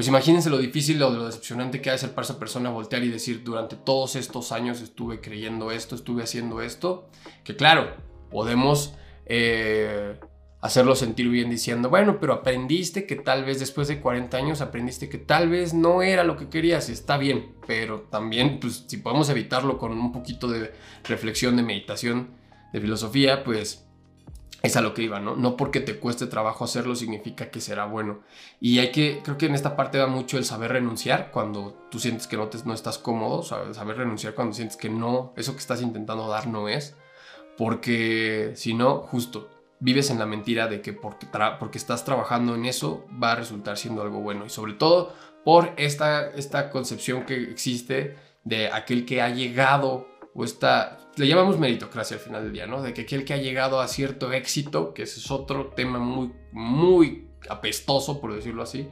pues 0.00 0.08
imagínense 0.08 0.48
lo 0.48 0.56
difícil 0.56 1.02
o 1.02 1.10
lo 1.10 1.26
decepcionante 1.26 1.82
que 1.82 1.90
ha 1.90 1.92
de 1.92 1.98
ser 1.98 2.14
para 2.14 2.24
esa 2.24 2.38
persona 2.38 2.70
voltear 2.70 3.04
y 3.04 3.10
decir 3.10 3.44
durante 3.44 3.76
todos 3.76 4.16
estos 4.16 4.50
años 4.50 4.80
estuve 4.80 5.20
creyendo 5.20 5.70
esto, 5.70 5.94
estuve 5.94 6.22
haciendo 6.22 6.62
esto, 6.62 7.10
que 7.44 7.54
claro, 7.54 7.96
podemos 8.30 8.94
eh, 9.26 10.18
hacerlo 10.62 10.96
sentir 10.96 11.28
bien 11.28 11.50
diciendo, 11.50 11.90
bueno, 11.90 12.18
pero 12.18 12.32
aprendiste 12.32 13.06
que 13.06 13.14
tal 13.14 13.44
vez 13.44 13.60
después 13.60 13.88
de 13.88 14.00
40 14.00 14.38
años 14.38 14.62
aprendiste 14.62 15.10
que 15.10 15.18
tal 15.18 15.50
vez 15.50 15.74
no 15.74 16.00
era 16.00 16.24
lo 16.24 16.38
que 16.38 16.48
querías, 16.48 16.88
está 16.88 17.18
bien, 17.18 17.56
pero 17.66 18.06
también 18.10 18.58
pues 18.58 18.86
si 18.86 18.96
podemos 18.96 19.28
evitarlo 19.28 19.76
con 19.76 19.92
un 19.92 20.12
poquito 20.12 20.48
de 20.48 20.72
reflexión, 21.04 21.56
de 21.56 21.62
meditación, 21.62 22.30
de 22.72 22.80
filosofía, 22.80 23.44
pues 23.44 23.86
es 24.62 24.76
a 24.76 24.80
lo 24.80 24.92
que 24.94 25.02
iba, 25.02 25.20
¿no? 25.20 25.36
No 25.36 25.56
porque 25.56 25.80
te 25.80 25.98
cueste 25.98 26.26
trabajo 26.26 26.64
hacerlo 26.64 26.94
significa 26.94 27.50
que 27.50 27.60
será 27.60 27.86
bueno. 27.86 28.20
Y 28.60 28.78
hay 28.78 28.92
que, 28.92 29.20
creo 29.24 29.38
que 29.38 29.46
en 29.46 29.54
esta 29.54 29.76
parte 29.76 29.98
va 29.98 30.06
mucho 30.06 30.36
el 30.38 30.44
saber 30.44 30.72
renunciar 30.72 31.30
cuando 31.30 31.86
tú 31.90 31.98
sientes 31.98 32.26
que 32.26 32.36
no, 32.36 32.48
te, 32.48 32.58
no 32.64 32.74
estás 32.74 32.98
cómodo, 32.98 33.42
saber 33.42 33.96
renunciar 33.96 34.34
cuando 34.34 34.54
sientes 34.54 34.76
que 34.76 34.90
no, 34.90 35.32
eso 35.36 35.52
que 35.52 35.60
estás 35.60 35.80
intentando 35.82 36.28
dar 36.28 36.46
no 36.46 36.68
es, 36.68 36.96
porque 37.56 38.52
si 38.54 38.74
no, 38.74 38.98
justo 38.98 39.48
vives 39.80 40.10
en 40.10 40.18
la 40.18 40.26
mentira 40.26 40.68
de 40.68 40.82
que 40.82 40.92
porque, 40.92 41.26
porque 41.58 41.78
estás 41.78 42.04
trabajando 42.04 42.54
en 42.54 42.66
eso 42.66 43.06
va 43.22 43.32
a 43.32 43.36
resultar 43.36 43.78
siendo 43.78 44.02
algo 44.02 44.20
bueno. 44.20 44.44
Y 44.46 44.50
sobre 44.50 44.74
todo 44.74 45.14
por 45.44 45.72
esta, 45.76 46.28
esta 46.30 46.70
concepción 46.70 47.24
que 47.24 47.34
existe 47.44 48.16
de 48.44 48.68
aquel 48.70 49.06
que 49.06 49.22
ha 49.22 49.30
llegado 49.30 50.06
o 50.34 50.44
está, 50.44 50.98
le 51.16 51.26
llamamos 51.26 51.58
meritocracia 51.58 52.16
al 52.16 52.22
final 52.22 52.44
del 52.44 52.52
día, 52.52 52.66
¿no? 52.66 52.82
De 52.82 52.94
que 52.94 53.02
aquel 53.02 53.24
que 53.24 53.34
ha 53.34 53.38
llegado 53.38 53.80
a 53.80 53.88
cierto 53.88 54.32
éxito, 54.32 54.94
que 54.94 55.02
ese 55.02 55.20
es 55.20 55.30
otro 55.30 55.68
tema 55.68 55.98
muy, 55.98 56.32
muy 56.52 57.28
apestoso, 57.48 58.20
por 58.20 58.34
decirlo 58.34 58.62
así, 58.62 58.88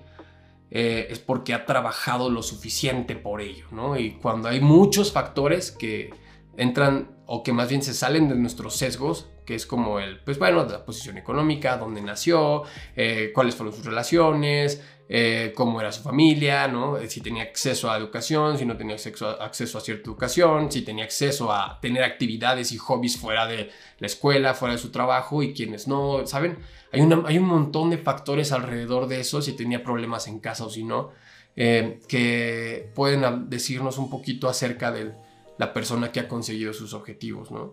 eh, 0.70 1.08
es 1.10 1.18
porque 1.18 1.54
ha 1.54 1.64
trabajado 1.64 2.28
lo 2.28 2.42
suficiente 2.42 3.16
por 3.16 3.40
ello, 3.40 3.66
¿no? 3.70 3.98
Y 3.98 4.12
cuando 4.12 4.48
hay 4.48 4.60
muchos 4.60 5.12
factores 5.12 5.70
que 5.70 6.10
entran 6.56 7.16
o 7.26 7.42
que 7.42 7.52
más 7.52 7.68
bien 7.68 7.82
se 7.82 7.94
salen 7.94 8.28
de 8.28 8.34
nuestros 8.34 8.76
sesgos, 8.76 9.28
que 9.48 9.54
es 9.54 9.64
como 9.64 9.98
el, 9.98 10.20
pues 10.20 10.38
bueno, 10.38 10.66
la 10.66 10.84
posición 10.84 11.16
económica, 11.16 11.78
dónde 11.78 12.02
nació, 12.02 12.64
eh, 12.94 13.30
cuáles 13.34 13.54
fueron 13.54 13.74
sus 13.74 13.86
relaciones, 13.86 14.84
eh, 15.08 15.54
cómo 15.56 15.80
era 15.80 15.90
su 15.90 16.02
familia, 16.02 16.68
¿no? 16.68 16.98
Eh, 16.98 17.08
si 17.08 17.22
tenía 17.22 17.44
acceso 17.44 17.90
a 17.90 17.96
educación, 17.96 18.58
si 18.58 18.66
no 18.66 18.76
tenía 18.76 18.96
acceso 18.96 19.26
a, 19.26 19.42
acceso 19.42 19.78
a 19.78 19.80
cierta 19.80 20.02
educación, 20.04 20.70
si 20.70 20.82
tenía 20.82 21.04
acceso 21.04 21.50
a 21.50 21.80
tener 21.80 22.04
actividades 22.04 22.72
y 22.72 22.76
hobbies 22.76 23.16
fuera 23.16 23.46
de 23.46 23.70
la 23.98 24.06
escuela, 24.06 24.52
fuera 24.52 24.74
de 24.74 24.78
su 24.78 24.90
trabajo 24.90 25.42
y 25.42 25.54
quienes 25.54 25.88
no, 25.88 26.26
¿saben? 26.26 26.58
Hay, 26.92 27.00
una, 27.00 27.22
hay 27.26 27.38
un 27.38 27.46
montón 27.46 27.88
de 27.88 27.96
factores 27.96 28.52
alrededor 28.52 29.06
de 29.06 29.20
eso, 29.20 29.40
si 29.40 29.54
tenía 29.54 29.82
problemas 29.82 30.28
en 30.28 30.40
casa 30.40 30.66
o 30.66 30.68
si 30.68 30.84
no, 30.84 31.12
que 31.56 32.92
pueden 32.94 33.48
decirnos 33.48 33.96
un 33.96 34.10
poquito 34.10 34.46
acerca 34.46 34.92
de 34.92 35.14
la 35.56 35.72
persona 35.72 36.12
que 36.12 36.20
ha 36.20 36.28
conseguido 36.28 36.74
sus 36.74 36.92
objetivos, 36.92 37.50
¿no? 37.50 37.72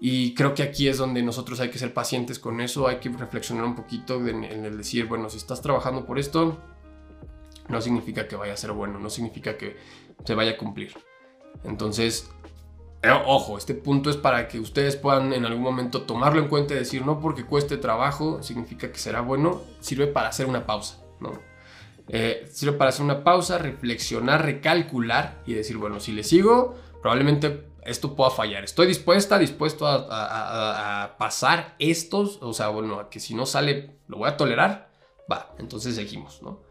Y 0.00 0.34
creo 0.34 0.54
que 0.54 0.62
aquí 0.62 0.88
es 0.88 0.98
donde 0.98 1.22
nosotros 1.22 1.58
hay 1.60 1.70
que 1.70 1.78
ser 1.78 1.94
pacientes 1.94 2.38
con 2.38 2.60
eso, 2.60 2.86
hay 2.86 2.98
que 2.98 3.08
reflexionar 3.08 3.64
un 3.64 3.74
poquito 3.74 4.26
en, 4.26 4.44
el 4.44 4.76
decir, 4.76 5.06
bueno, 5.06 5.30
si 5.30 5.38
estás 5.38 5.62
trabajando 5.62 6.04
por 6.04 6.18
esto, 6.18 6.58
no 7.68 7.80
significa 7.80 8.28
que 8.28 8.36
vaya 8.36 8.52
a 8.52 8.56
ser 8.56 8.72
bueno, 8.72 8.98
no 8.98 9.08
significa 9.08 9.56
que 9.56 9.76
se 10.24 10.34
vaya 10.34 10.52
a 10.52 10.56
cumplir. 10.58 10.92
Entonces, 11.64 12.30
eh, 13.02 13.10
ojo, 13.10 13.56
este 13.56 13.74
punto 13.74 14.10
es 14.10 14.16
para 14.16 14.48
que 14.48 14.60
ustedes 14.60 14.96
puedan 14.96 15.32
en 15.32 15.46
algún 15.46 15.62
momento 15.62 16.02
tomarlo 16.02 16.40
en 16.40 16.48
cuenta 16.48 16.74
y 16.74 16.78
decir, 16.78 17.04
no 17.06 17.18
porque 17.18 17.44
cueste 17.44 17.78
trabajo 17.78 18.42
significa 18.42 18.92
que 18.92 18.98
será 18.98 19.22
bueno, 19.22 19.62
sirve 19.80 20.06
para 20.06 20.28
hacer 20.28 20.46
una 20.46 20.66
pausa, 20.66 21.02
¿no? 21.20 21.32
Eh, 22.08 22.46
sirve 22.52 22.76
para 22.76 22.90
hacer 22.90 23.04
una 23.04 23.24
pausa, 23.24 23.58
reflexionar, 23.58 24.44
recalcular 24.44 25.42
y 25.46 25.54
decir, 25.54 25.78
bueno, 25.78 26.00
si 26.00 26.12
le 26.12 26.22
sigo, 26.22 26.76
probablemente 27.00 27.64
esto 27.86 28.14
pueda 28.14 28.30
fallar. 28.30 28.64
Estoy 28.64 28.86
dispuesta, 28.86 29.38
dispuesto 29.38 29.86
a, 29.86 31.16
pasar 31.18 31.74
estos, 31.78 32.38
o 32.42 32.52
sea, 32.52 32.68
bueno, 32.68 33.00
a 33.00 33.10
que 33.10 33.20
si 33.20 33.34
no 33.34 33.46
sale, 33.46 33.98
lo 34.08 34.18
voy 34.18 34.28
a 34.28 34.36
tolerar, 34.36 34.90
va, 35.30 35.54
entonces 35.58 35.94
seguimos, 35.94 36.42
¿no? 36.42 36.62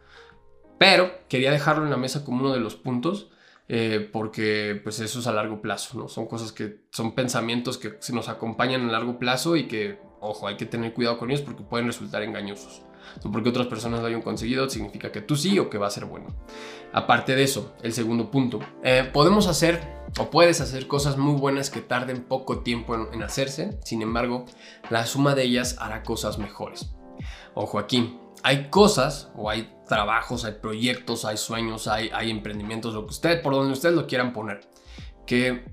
Pero 0.78 1.10
quería 1.28 1.50
dejarlo 1.50 1.84
en 1.84 1.90
la 1.90 1.96
mesa 1.96 2.24
como 2.24 2.40
uno 2.40 2.52
de 2.52 2.60
los 2.60 2.76
puntos, 2.76 3.30
eh, 3.68 4.08
porque 4.12 4.80
pues 4.82 5.00
eso 5.00 5.18
es 5.18 5.26
a 5.26 5.32
largo 5.32 5.60
plazo, 5.60 5.98
¿no? 5.98 6.08
Son 6.08 6.26
cosas 6.26 6.52
que, 6.52 6.84
son 6.92 7.14
pensamientos 7.14 7.78
que 7.78 7.96
se 7.98 8.12
nos 8.12 8.28
acompañan 8.28 8.88
a 8.88 8.92
largo 8.92 9.18
plazo 9.18 9.56
y 9.56 9.66
que, 9.66 9.98
ojo, 10.20 10.46
hay 10.46 10.56
que 10.56 10.66
tener 10.66 10.92
cuidado 10.94 11.18
con 11.18 11.30
ellos 11.30 11.42
porque 11.42 11.62
pueden 11.64 11.86
resultar 11.86 12.22
engañosos. 12.22 12.85
Porque 13.32 13.48
otras 13.48 13.66
personas 13.66 14.00
lo 14.00 14.06
hayan 14.06 14.22
conseguido 14.22 14.68
significa 14.68 15.12
que 15.12 15.20
tú 15.20 15.36
sí 15.36 15.58
o 15.58 15.70
que 15.70 15.78
va 15.78 15.86
a 15.86 15.90
ser 15.90 16.04
bueno. 16.04 16.26
Aparte 16.92 17.34
de 17.34 17.42
eso, 17.42 17.74
el 17.82 17.92
segundo 17.92 18.30
punto, 18.30 18.60
eh, 18.82 19.08
podemos 19.12 19.46
hacer 19.46 19.96
o 20.18 20.30
puedes 20.30 20.60
hacer 20.60 20.86
cosas 20.86 21.16
muy 21.16 21.38
buenas 21.38 21.70
que 21.70 21.80
tarden 21.80 22.22
poco 22.24 22.60
tiempo 22.60 22.94
en, 22.94 23.22
hacerse, 23.22 23.78
sin 23.84 24.02
embargo, 24.02 24.46
la 24.90 25.04
suma 25.06 25.34
de 25.34 25.42
ellas 25.42 25.76
hará 25.78 26.02
cosas 26.02 26.38
mejores. 26.38 26.94
Ojo 27.54 27.78
aquí, 27.78 28.18
hay 28.42 28.68
cosas 28.70 29.30
o 29.36 29.50
hay 29.50 29.74
trabajos, 29.86 30.44
hay 30.44 30.54
proyectos, 30.54 31.24
hay 31.24 31.36
sueños, 31.36 31.88
hay, 31.88 32.10
hay 32.12 32.30
emprendimientos, 32.30 32.94
lo 32.94 33.04
que 33.04 33.10
ustedes, 33.10 33.40
por 33.40 33.54
donde 33.54 33.72
ustedes 33.72 33.94
lo 33.94 34.06
quieran 34.06 34.32
poner, 34.32 34.60
que 35.26 35.64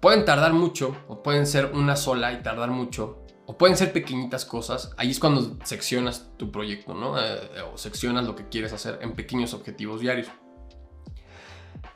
pueden 0.00 0.24
tardar 0.24 0.52
mucho 0.52 0.96
o 1.08 1.22
pueden 1.22 1.46
ser 1.46 1.66
una 1.74 1.96
sola 1.96 2.32
y 2.32 2.42
tardar 2.42 2.70
mucho, 2.70 3.22
o 3.50 3.56
pueden 3.56 3.78
ser 3.78 3.94
pequeñitas 3.94 4.44
cosas, 4.44 4.92
ahí 4.98 5.10
es 5.10 5.18
cuando 5.18 5.56
seccionas 5.64 6.28
tu 6.36 6.52
proyecto, 6.52 6.92
¿no? 6.92 7.18
Eh, 7.18 7.62
o 7.72 7.78
seccionas 7.78 8.26
lo 8.26 8.36
que 8.36 8.46
quieres 8.46 8.74
hacer 8.74 8.98
en 9.00 9.12
pequeños 9.14 9.54
objetivos 9.54 10.02
diarios. 10.02 10.28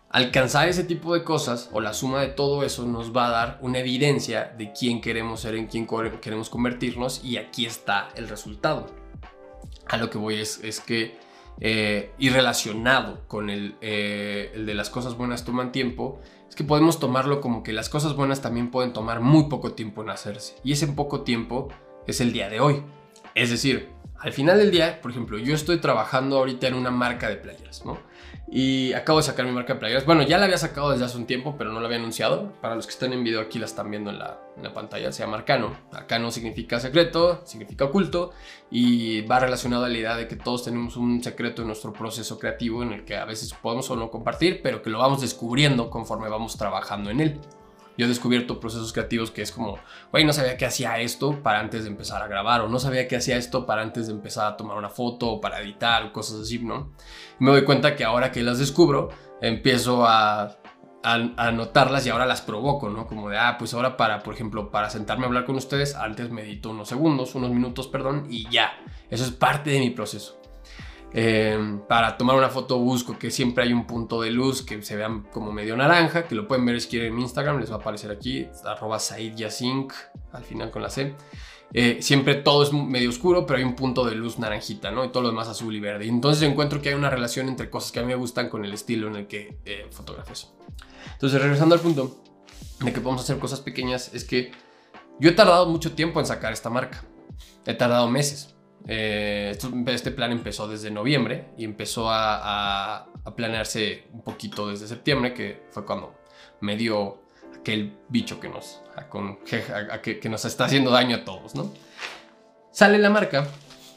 Alcanzar 0.09 0.71
ese 0.71 0.83
tipo 0.83 1.13
de 1.13 1.25
cosas 1.25 1.69
o 1.75 1.83
la 1.83 1.93
suma 1.93 2.23
de 2.23 2.29
todo 2.29 2.65
eso 2.65 2.87
nos 2.87 3.15
va 3.15 3.27
a 3.27 3.31
dar 3.31 3.59
una 3.61 3.81
evidencia 3.81 4.55
de 4.57 4.73
quién 4.73 5.03
queremos 5.03 5.41
ser, 5.41 5.55
en 5.57 5.67
quién 5.67 5.87
queremos 6.23 6.49
convertirnos 6.49 7.23
y 7.23 7.37
aquí 7.37 7.67
está 7.67 8.09
el 8.15 8.31
resultado. 8.31 8.87
A 9.89 9.99
lo 9.99 10.09
que 10.09 10.17
voy 10.17 10.37
es, 10.37 10.59
es 10.65 10.81
que, 10.81 11.19
eh, 11.61 12.13
y 12.19 12.31
relacionado 12.31 13.27
con 13.29 13.51
el, 13.51 13.77
eh, 13.81 14.53
el 14.55 14.67
de 14.67 14.75
las 14.75 14.91
cosas 14.91 15.17
buenas 15.17 15.45
toman 15.45 15.73
tiempo, 15.73 16.21
es 16.49 16.55
que 16.55 16.65
podemos 16.65 16.99
tomarlo 16.99 17.41
como 17.41 17.63
que 17.63 17.73
las 17.73 17.89
cosas 17.89 18.15
buenas 18.15 18.43
también 18.43 18.71
pueden 18.71 18.93
tomar 18.93 19.21
muy 19.21 19.45
poco 19.45 19.73
tiempo 19.73 20.03
en 20.03 20.11
hacerse. 20.11 20.57
Y 20.63 20.73
ese 20.73 20.87
poco 20.89 21.23
tiempo 21.23 21.69
es 22.07 22.21
el 22.21 22.33
día 22.33 22.49
de 22.49 22.61
hoy. 22.61 22.83
Es 23.35 23.51
decir, 23.51 23.89
al 24.19 24.33
final 24.33 24.59
del 24.59 24.71
día, 24.71 25.01
por 25.01 25.11
ejemplo, 25.11 25.39
yo 25.39 25.55
estoy 25.55 25.79
trabajando 25.79 26.39
ahorita 26.39 26.69
en 26.69 26.75
una 26.75 26.91
marca 26.91 27.29
de 27.29 27.37
playeras, 27.37 27.85
¿no? 27.85 27.99
Y 28.55 28.93
acabo 28.93 29.19
de 29.19 29.23
sacar 29.23 29.47
mi 29.47 29.53
marca 29.53 29.73
de 29.73 29.81
playeras. 29.81 30.05
Bueno, 30.05 30.25
ya 30.25 30.37
la 30.37 30.45
había 30.45 30.59
sacado 30.59 30.91
desde 30.91 31.07
hace 31.07 31.17
un 31.17 31.25
tiempo, 31.25 31.55
pero 31.57 31.73
no 31.73 31.81
la 31.81 31.87
había 31.87 31.97
anunciado. 31.97 32.53
Para 32.61 32.75
los 32.75 32.87
que 32.87 32.93
están 32.93 33.15
en 33.15 33.25
video 33.25 33.41
aquí 33.41 33.59
la 33.59 33.65
están 33.65 33.91
viendo 33.91 34.11
en 34.11 34.19
la, 34.19 34.39
en 34.59 34.63
la 34.63 34.75
pantalla. 34.75 35.11
Se 35.11 35.23
llama 35.23 35.39
Arcano. 35.39 35.75
Arcano 35.91 36.31
significa 36.31 36.79
secreto, 36.79 37.41
significa 37.47 37.87
oculto 37.87 38.33
y 38.71 39.23
va 39.23 39.41
relacionado 39.41 39.87
a 39.87 39.89
la 39.89 39.97
idea 39.97 40.17
de 40.17 40.29
que 40.29 40.37
todos 40.37 40.65
tenemos 40.65 40.99
un 40.99 41.23
secreto 41.25 41.63
en 41.63 41.69
nuestro 41.69 41.95
proceso 41.95 42.39
creativo 42.39 42.83
en 42.83 42.93
el 42.93 43.05
que 43.07 43.17
a 43.17 43.25
veces 43.25 43.55
podemos 43.55 43.91
o 43.91 43.97
no 43.97 44.11
compartir, 44.11 44.61
pero 44.63 44.83
que 44.83 44.91
lo 44.91 44.99
vamos 44.99 45.23
descubriendo 45.23 45.89
conforme 45.89 46.29
vamos 46.29 46.59
trabajando 46.59 47.09
en 47.09 47.21
él. 47.23 47.41
Yo 47.97 48.07
he 48.07 48.09
descubierto 48.09 48.61
procesos 48.61 48.93
creativos 48.93 49.31
que 49.31 49.43
es 49.43 49.53
como, 49.53 49.79
güey, 50.11 50.25
no 50.25 50.33
sabía 50.33 50.57
que 50.57 50.65
hacía 50.65 50.99
esto 51.01 51.43
para 51.43 51.61
antes 51.61 51.85
de 51.85 51.91
empezar 51.91 52.23
a 52.23 52.27
grabar, 52.27 52.63
o 52.63 52.69
no 52.69 52.79
sabía 52.79 53.07
que 53.07 53.17
hacía 53.17 53.37
esto 53.37 53.67
para 53.67 53.83
antes 53.83 54.07
de 54.07 54.13
empezar 54.13 54.47
a 54.47 54.57
tomar 54.57 54.77
una 54.77 54.89
foto, 54.89 55.29
o 55.33 55.41
para 55.41 55.61
editar, 55.61 56.05
o 56.05 56.13
cosas 56.13 56.41
así, 56.41 56.59
¿no? 56.59 56.93
me 57.39 57.51
doy 57.51 57.65
cuenta 57.65 57.97
que 57.97 58.05
ahora 58.05 58.31
que 58.31 58.43
las 58.43 58.59
descubro, 58.59 59.11
empiezo 59.41 60.07
a, 60.07 60.57
a, 61.03 61.51
notarlas 61.53 62.07
y 62.07 62.11
ahora 62.11 62.27
las 62.27 62.41
provoco, 62.43 62.89
¿no? 62.89 63.07
Como 63.07 63.29
de, 63.29 63.39
ah, 63.39 63.57
pues 63.59 63.75
ahora 63.75 63.97
para, 63.97 64.23
por 64.23 64.35
ejemplo, 64.35 64.71
para 64.71 64.91
sentarme 64.91 65.25
a 65.25 65.27
hablar 65.27 65.45
con 65.45 65.57
ustedes, 65.57 65.95
antes 65.95 66.31
medito 66.31 66.71
unos 66.71 66.89
segundos, 66.89 67.35
unos 67.35 67.51
minutos, 67.51 67.89
perdón, 67.89 68.27
y 68.31 68.49
ya. 68.51 68.73
Eso 69.11 69.25
es 69.25 69.33
parte 69.33 69.71
de 69.71 69.81
mi 69.81 69.91
proceso. 69.91 70.42
Em, 71.15 71.81
para 71.81 72.17
tomar 72.17 72.37
una 72.37 72.49
foto 72.49 72.79
busco 72.79 73.19
que 73.19 73.31
siempre 73.31 73.65
hay 73.65 73.73
un 73.73 73.87
punto 73.87 74.23
de 74.23 74.31
luz 74.31 74.63
que 74.63 74.81
se 74.83 74.97
vean 74.97 75.25
como 75.31 75.53
medio 75.53 75.77
naranja, 75.77 76.27
que 76.27 76.35
lo 76.35 76.49
pueden 76.49 76.65
ver 76.65 76.81
si 76.81 76.89
quieren 76.89 77.13
en 77.15 77.21
Instagram, 77.21 77.61
les 77.61 77.71
va 77.71 77.77
a 77.77 77.79
aparecer 77.79 78.11
aquí, 78.11 78.47
arroba 78.65 78.99
al 80.33 80.45
final 80.45 80.71
con 80.71 80.83
la 80.83 80.89
C. 80.89 81.15
Eh, 81.75 81.99
siempre 82.03 82.35
todo 82.35 82.63
es 82.63 82.73
medio 82.73 83.09
oscuro, 83.09 83.47
pero 83.47 83.59
hay 83.59 83.65
un 83.65 83.75
punto 83.75 84.05
de 84.05 84.15
luz 84.15 84.39
naranjita, 84.39 84.91
¿no? 84.91 85.05
Y 85.05 85.09
todo 85.09 85.23
lo 85.23 85.31
demás 85.31 85.49
azul 85.49 85.75
y 85.75 85.81
verde. 85.81 86.07
Entonces 86.07 86.43
encuentro 86.43 86.83
que 86.83 86.91
hay 86.91 86.95
una 86.95 87.09
relación 87.09 87.49
entre 87.49 87.71
cosas 87.71 87.93
que 87.93 88.01
a 88.01 88.03
mí 88.03 88.09
me 88.09 88.15
gustan 88.15 88.49
con 88.49 88.65
el 88.65 88.73
estilo 88.73 89.09
en 89.09 89.17
el 89.17 89.27
que 89.27 89.59
eh. 89.65 89.87
Entonces, 91.13 91.41
regresando 91.41 91.75
al 91.75 91.81
punto 91.81 92.23
de 92.81 92.93
que 92.93 93.01
podemos 93.01 93.23
hacer 93.23 93.39
cosas 93.39 93.61
pequeñas, 93.61 94.13
es 94.13 94.25
que 94.25 94.53
yo 95.19 95.31
he 95.31 95.33
tardado 95.33 95.67
mucho 95.67 95.93
tiempo 95.93 96.21
en 96.21 96.27
sacar 96.27 96.53
esta 96.53 96.69
marca. 96.69 97.05
He 97.65 97.75
tardado 97.75 98.09
meses. 98.09 98.52
Eh, 98.87 99.57
este 99.87 100.11
plan 100.11 100.33
empezó 100.33 100.67
desde 100.67 100.91
noviembre 100.91 101.51
y 101.57 101.65
empezó 101.65 102.09
a, 102.11 103.09
planearse 103.37 104.09
un 104.13 104.23
poquito 104.23 104.69
desde 104.69 104.89
septiembre, 104.89 105.33
que 105.33 105.63
fue 105.71 105.85
cuando 105.85 106.15
me 106.61 106.77
dio 106.77 107.23
aquel 107.59 107.97
bicho 108.09 108.41
que 108.41 108.49
nos, 108.49 108.81
que, 109.45 110.29
nos 110.29 110.45
está 110.45 110.65
haciendo 110.65 110.91
daño 110.91 111.17
a 111.17 111.25
todos, 111.25 111.55
¿no? 111.55 111.73
Sale 112.73 112.99
la 112.99 113.11
marca 113.11 113.47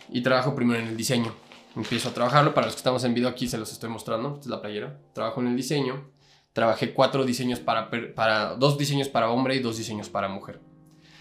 y 0.09 0.21
trabajo 0.21 0.55
primero 0.55 0.79
en 0.79 0.87
el 0.87 0.97
diseño. 0.97 1.33
Empiezo 1.75 2.09
a 2.09 2.13
trabajarlo, 2.13 2.53
para 2.53 2.67
los 2.67 2.75
que 2.75 2.79
estamos 2.79 3.03
en 3.03 3.13
video 3.13 3.27
aquí 3.27 3.47
se 3.47 3.57
los 3.57 3.71
estoy 3.71 3.89
mostrando, 3.89 4.35
esta 4.35 4.41
es 4.41 4.47
la 4.47 4.61
playera. 4.61 4.97
Trabajo 5.13 5.41
en 5.41 5.47
el 5.47 5.57
diseño, 5.57 6.09
trabajé 6.53 6.93
cuatro 6.93 7.25
diseños 7.25 7.59
para, 7.59 7.89
para, 8.13 8.55
dos 8.55 8.77
diseños 8.77 9.09
para 9.09 9.29
hombre 9.29 9.55
y 9.55 9.59
dos 9.59 9.77
diseños 9.77 10.09
para 10.09 10.29
mujer. 10.29 10.61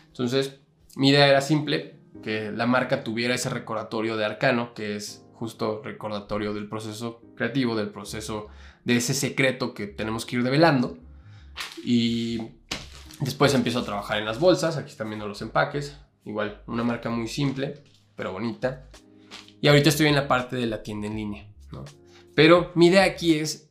Entonces, 0.09 0.61
mi 0.94 1.09
idea 1.09 1.26
era 1.26 1.40
simple, 1.40 1.99
que 2.23 2.52
la 2.52 2.66
marca 2.66 3.02
tuviera 3.02 3.35
ese 3.35 3.50
recordatorio 3.50 4.16
de 4.16 4.25
arcano, 4.25 4.75
que 4.75 4.97
es 4.97 5.25
justo 5.35 5.83
recordatorio 5.83 6.54
del 6.54 6.68
proceso 6.68 7.21
creativo, 7.37 7.75
del 7.76 7.90
proceso 7.90 8.49
de 8.85 8.97
ese 8.97 9.14
secreto 9.14 9.75
que 9.75 9.87
tenemos 9.87 10.25
que 10.25 10.37
ir 10.37 10.42
develando. 10.42 10.97
Y 11.85 12.38
después 13.21 13.54
empiezo 13.54 13.80
a 13.80 13.85
trabajar 13.85 14.18
en 14.18 14.25
las 14.25 14.38
bolsas, 14.38 14.76
aquí 14.76 14.90
están 14.90 15.09
viendo 15.09 15.28
los 15.28 15.42
empaques, 15.42 15.99
igual 16.25 16.62
una 16.66 16.85
marca 16.85 17.11
muy 17.11 17.28
simple, 17.28 17.83
pero 18.16 18.33
bonita. 18.33 18.88
Y 19.61 19.68
ahorita 19.68 19.88
estoy 19.88 20.06
en 20.06 20.14
la 20.14 20.28
parte 20.28 20.56
de 20.56 20.66
la 20.66 20.83
tienda 20.83 21.06
en 21.06 21.16
línea, 21.16 21.49
Pero 22.35 22.73
mi 22.75 22.87
idea 22.87 23.04
aquí 23.04 23.38
es 23.38 23.71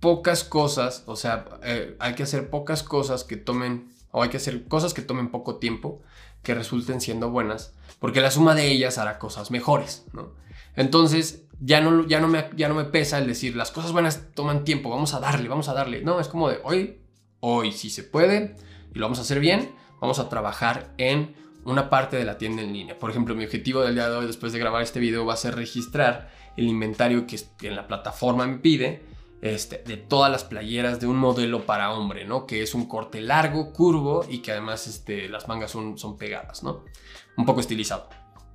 pocas 0.00 0.44
cosas, 0.44 1.04
o 1.06 1.16
sea, 1.16 1.46
eh, 1.62 1.96
hay 1.98 2.14
que 2.14 2.24
hacer 2.24 2.50
pocas 2.50 2.82
cosas 2.82 3.24
que 3.24 3.36
tomen, 3.36 3.88
o 4.10 4.22
hay 4.22 4.28
que 4.28 4.36
hacer 4.36 4.68
cosas 4.68 4.94
que 4.94 5.02
tomen 5.02 5.30
poco 5.30 5.56
tiempo, 5.56 6.02
que 6.44 6.54
resulten 6.54 7.00
siendo 7.00 7.30
buenas, 7.30 7.74
porque 7.98 8.20
la 8.20 8.30
suma 8.30 8.54
de 8.54 8.70
ellas 8.70 8.98
hará 8.98 9.18
cosas 9.18 9.50
mejores, 9.50 10.06
¿no? 10.12 10.34
Entonces, 10.76 11.46
ya 11.60 11.80
no, 11.80 12.06
ya, 12.06 12.20
no 12.20 12.28
me, 12.28 12.50
ya 12.54 12.68
no 12.68 12.74
me 12.74 12.84
pesa 12.84 13.18
el 13.18 13.26
decir, 13.26 13.56
las 13.56 13.72
cosas 13.72 13.92
buenas 13.92 14.28
toman 14.34 14.64
tiempo, 14.64 14.90
vamos 14.90 15.14
a 15.14 15.20
darle, 15.20 15.48
vamos 15.48 15.68
a 15.68 15.74
darle. 15.74 16.02
No, 16.02 16.20
es 16.20 16.28
como 16.28 16.48
de, 16.48 16.60
hoy, 16.62 17.00
hoy 17.40 17.72
sí 17.72 17.90
se 17.90 18.04
puede 18.04 18.56
y 18.94 18.98
lo 18.98 19.06
vamos 19.06 19.18
a 19.18 19.22
hacer 19.22 19.40
bien, 19.40 19.74
vamos 20.00 20.18
a 20.18 20.28
trabajar 20.28 20.92
en 20.98 21.34
una 21.64 21.88
parte 21.88 22.16
de 22.16 22.24
la 22.24 22.38
tienda 22.38 22.62
en 22.62 22.72
línea. 22.72 22.98
Por 22.98 23.10
ejemplo, 23.10 23.34
mi 23.34 23.44
objetivo 23.44 23.80
del 23.80 23.94
día 23.94 24.08
de 24.08 24.16
hoy, 24.16 24.26
después 24.26 24.52
de 24.52 24.58
grabar 24.58 24.82
este 24.82 25.00
video, 25.00 25.24
va 25.24 25.34
a 25.34 25.38
ser 25.38 25.56
registrar 25.56 26.30
el 26.56 26.66
inventario 26.66 27.26
que 27.26 27.38
en 27.62 27.74
la 27.74 27.86
plataforma 27.86 28.46
me 28.46 28.58
pide 28.58 29.13
este, 29.44 29.82
de 29.84 29.98
todas 29.98 30.32
las 30.32 30.42
playeras 30.42 31.00
de 31.00 31.06
un 31.06 31.16
modelo 31.16 31.66
para 31.66 31.92
hombre, 31.92 32.24
¿no? 32.24 32.46
Que 32.46 32.62
es 32.62 32.74
un 32.74 32.86
corte 32.86 33.20
largo, 33.20 33.74
curvo 33.74 34.24
y 34.26 34.38
que 34.38 34.52
además 34.52 34.86
este, 34.86 35.28
las 35.28 35.48
mangas 35.48 35.70
son, 35.70 35.98
son 35.98 36.16
pegadas, 36.16 36.62
¿no? 36.62 36.82
Un 37.36 37.44
poco 37.44 37.60
estilizado. 37.60 38.08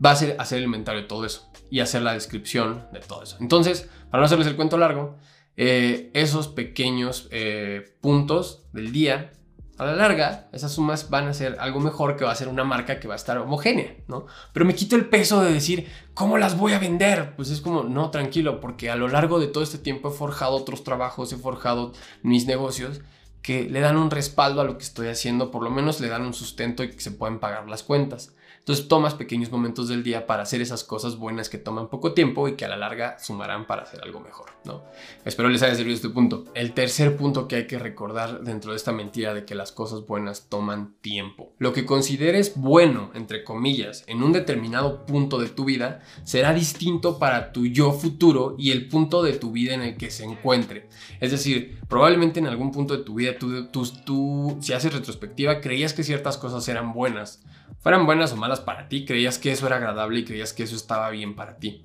Va 0.03 0.11
a 0.11 0.15
ser 0.15 0.35
hacer 0.39 0.57
el 0.57 0.63
inventario 0.63 1.03
de 1.03 1.07
todo 1.07 1.25
eso 1.25 1.47
y 1.69 1.81
hacer 1.81 2.01
la 2.01 2.13
descripción 2.13 2.87
de 2.91 3.01
todo 3.01 3.21
eso. 3.21 3.37
Entonces, 3.39 3.87
para 4.09 4.21
no 4.21 4.25
hacerles 4.25 4.47
el 4.47 4.55
cuento 4.55 4.79
largo, 4.79 5.15
eh, 5.57 6.09
esos 6.15 6.47
pequeños 6.47 7.27
eh, 7.29 7.95
puntos 8.01 8.65
del 8.73 8.91
día 8.91 9.31
a 9.79 9.85
la 9.85 9.95
larga, 9.95 10.49
esas 10.51 10.73
sumas 10.73 11.09
van 11.09 11.27
a 11.27 11.33
ser 11.33 11.55
algo 11.57 11.79
mejor 11.79 12.17
que 12.17 12.25
va 12.25 12.33
a 12.33 12.35
ser 12.35 12.49
una 12.49 12.65
marca 12.65 12.99
que 12.99 13.07
va 13.07 13.13
a 13.13 13.17
estar 13.17 13.37
homogénea, 13.37 13.95
¿no? 14.07 14.25
Pero 14.51 14.65
me 14.65 14.75
quito 14.75 14.97
el 14.97 15.05
peso 15.05 15.41
de 15.41 15.53
decir, 15.53 15.87
¿cómo 16.13 16.37
las 16.37 16.57
voy 16.57 16.73
a 16.73 16.79
vender? 16.79 17.33
Pues 17.37 17.49
es 17.49 17.61
como, 17.61 17.83
no, 17.83 18.11
tranquilo, 18.11 18.59
porque 18.59 18.89
a 18.89 18.97
lo 18.97 19.07
largo 19.07 19.39
de 19.39 19.47
todo 19.47 19.63
este 19.63 19.77
tiempo 19.77 20.09
he 20.09 20.11
forjado 20.11 20.57
otros 20.57 20.83
trabajos, 20.83 21.31
he 21.31 21.37
forjado 21.37 21.93
mis 22.23 22.45
negocios 22.45 22.99
que 23.41 23.69
le 23.69 23.79
dan 23.79 23.95
un 23.95 24.11
respaldo 24.11 24.59
a 24.59 24.65
lo 24.65 24.77
que 24.77 24.83
estoy 24.83 25.07
haciendo, 25.07 25.49
por 25.49 25.63
lo 25.63 25.69
menos 25.69 26.01
le 26.01 26.09
dan 26.09 26.25
un 26.25 26.33
sustento 26.33 26.83
y 26.83 26.89
que 26.91 26.99
se 26.99 27.11
pueden 27.11 27.39
pagar 27.39 27.69
las 27.69 27.83
cuentas. 27.83 28.33
Entonces 28.59 28.87
tomas 28.87 29.15
pequeños 29.15 29.51
momentos 29.51 29.87
del 29.87 30.03
día 30.03 30.27
para 30.27 30.43
hacer 30.43 30.61
esas 30.61 30.83
cosas 30.83 31.17
buenas 31.17 31.49
que 31.49 31.57
toman 31.57 31.89
poco 31.89 32.13
tiempo 32.13 32.47
y 32.47 32.55
que 32.55 32.65
a 32.65 32.67
la 32.67 32.77
larga 32.77 33.17
sumarán 33.17 33.65
para 33.65 33.81
hacer 33.81 34.01
algo 34.03 34.19
mejor, 34.19 34.51
¿no? 34.63 34.83
Espero 35.25 35.49
les 35.49 35.63
haya 35.63 35.73
servido 35.73 35.95
este 35.95 36.09
punto. 36.09 36.45
El 36.53 36.73
tercer 36.73 37.17
punto 37.17 37.47
que 37.47 37.55
hay 37.55 37.67
que 37.67 37.79
recordar 37.79 38.41
dentro 38.41 38.71
de 38.71 38.77
esta 38.77 38.91
mentira 38.91 39.33
de 39.33 39.43
que 39.43 39.55
las 39.55 39.71
cosas 39.71 40.05
buenas 40.05 40.49
toman 40.49 40.93
tiempo. 41.01 41.53
Lo 41.57 41.73
que 41.73 41.87
consideres 41.87 42.53
bueno, 42.55 43.09
entre 43.15 43.43
comillas, 43.43 44.03
en 44.05 44.21
un 44.21 44.33
determinado 44.33 45.05
punto 45.05 45.39
de 45.39 45.49
tu 45.49 45.65
vida 45.65 46.01
será 46.23 46.53
distinto 46.53 47.17
para 47.17 47.51
tu 47.51 47.65
yo 47.65 47.91
futuro 47.91 48.55
y 48.57 48.71
el 48.71 48.87
punto 48.87 49.23
de 49.23 49.33
tu 49.33 49.51
vida 49.51 49.73
en 49.73 49.81
el 49.81 49.97
que 49.97 50.11
se 50.11 50.25
encuentre. 50.25 50.89
Es 51.19 51.31
decir, 51.31 51.79
probablemente 51.87 52.39
en 52.39 52.45
algún 52.45 52.71
punto 52.71 52.95
de 52.95 53.03
tu 53.03 53.15
vida 53.15 53.37
tú, 53.39 53.67
tú, 53.71 53.87
tú 54.05 54.57
si 54.61 54.73
haces 54.73 54.93
retrospectiva, 54.93 55.59
creías 55.61 55.93
que 55.93 56.03
ciertas 56.03 56.37
cosas 56.37 56.67
eran 56.67 56.93
buenas 56.93 57.41
fueran 57.79 58.05
buenas 58.05 58.33
o 58.33 58.35
malas 58.35 58.59
para 58.59 58.87
ti, 58.87 59.05
creías 59.05 59.37
que 59.37 59.51
eso 59.51 59.67
era 59.67 59.77
agradable 59.77 60.19
y 60.19 60.25
creías 60.25 60.53
que 60.53 60.63
eso 60.63 60.75
estaba 60.75 61.09
bien 61.09 61.35
para 61.35 61.57
ti. 61.57 61.83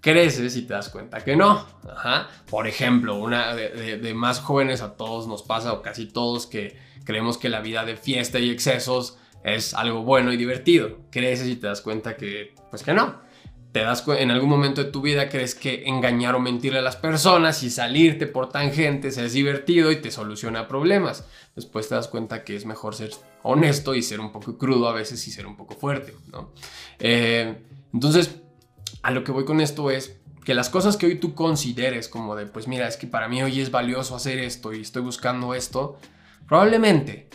Creces 0.00 0.56
y 0.56 0.62
te 0.62 0.74
das 0.74 0.88
cuenta 0.88 1.24
que 1.24 1.36
no. 1.36 1.66
Por 2.48 2.66
ejemplo, 2.66 3.16
una 3.16 3.54
de, 3.54 4.14
más 4.14 4.40
jóvenes 4.40 4.82
a 4.82 4.96
todos 4.96 5.26
nos 5.26 5.42
pasa, 5.42 5.72
o 5.72 5.82
casi 5.82 6.06
todos, 6.06 6.46
que 6.46 6.78
creemos 7.04 7.38
que 7.38 7.48
la 7.48 7.60
vida 7.60 7.84
de 7.84 7.96
fiesta 7.96 8.38
y 8.38 8.50
excesos 8.50 9.18
es 9.42 9.74
algo 9.74 10.02
bueno 10.02 10.32
y 10.32 10.36
divertido. 10.36 10.98
Creces 11.10 11.48
y 11.48 11.56
te 11.56 11.66
das 11.66 11.80
cuenta 11.80 12.16
que, 12.16 12.54
pues 12.70 12.82
que 12.82 12.94
no 12.94 13.26
te 13.76 13.82
das 13.82 14.04
en 14.08 14.30
algún 14.30 14.48
momento 14.48 14.82
de 14.82 14.90
tu 14.90 15.02
vida 15.02 15.28
crees 15.28 15.54
que 15.54 15.84
engañar 15.84 16.34
o 16.34 16.40
mentirle 16.40 16.78
a 16.78 16.82
las 16.82 16.96
personas 16.96 17.62
y 17.62 17.68
salirte 17.68 18.26
por 18.26 18.48
tangentes 18.48 19.18
es 19.18 19.34
divertido 19.34 19.92
y 19.92 19.96
te 19.96 20.10
soluciona 20.10 20.66
problemas. 20.66 21.26
Después 21.54 21.86
te 21.86 21.94
das 21.94 22.08
cuenta 22.08 22.42
que 22.42 22.56
es 22.56 22.64
mejor 22.64 22.94
ser 22.94 23.10
honesto 23.46 23.94
y 23.94 24.02
ser 24.02 24.20
un 24.20 24.32
poco 24.32 24.58
crudo 24.58 24.88
a 24.88 24.92
veces 24.92 25.26
y 25.26 25.30
ser 25.30 25.46
un 25.46 25.56
poco 25.56 25.74
fuerte, 25.74 26.14
¿no? 26.32 26.52
Eh, 26.98 27.62
entonces, 27.92 28.42
a 29.02 29.10
lo 29.10 29.24
que 29.24 29.32
voy 29.32 29.44
con 29.44 29.60
esto 29.60 29.90
es 29.90 30.18
que 30.44 30.54
las 30.54 30.68
cosas 30.68 30.96
que 30.96 31.06
hoy 31.06 31.18
tú 31.18 31.34
consideres 31.34 32.08
como 32.08 32.36
de, 32.36 32.46
pues 32.46 32.68
mira, 32.68 32.86
es 32.88 32.96
que 32.96 33.06
para 33.06 33.28
mí 33.28 33.42
hoy 33.42 33.60
es 33.60 33.70
valioso 33.70 34.14
hacer 34.14 34.38
esto 34.38 34.72
y 34.72 34.80
estoy 34.80 35.02
buscando 35.02 35.54
esto, 35.54 35.98
probablemente 36.46 37.28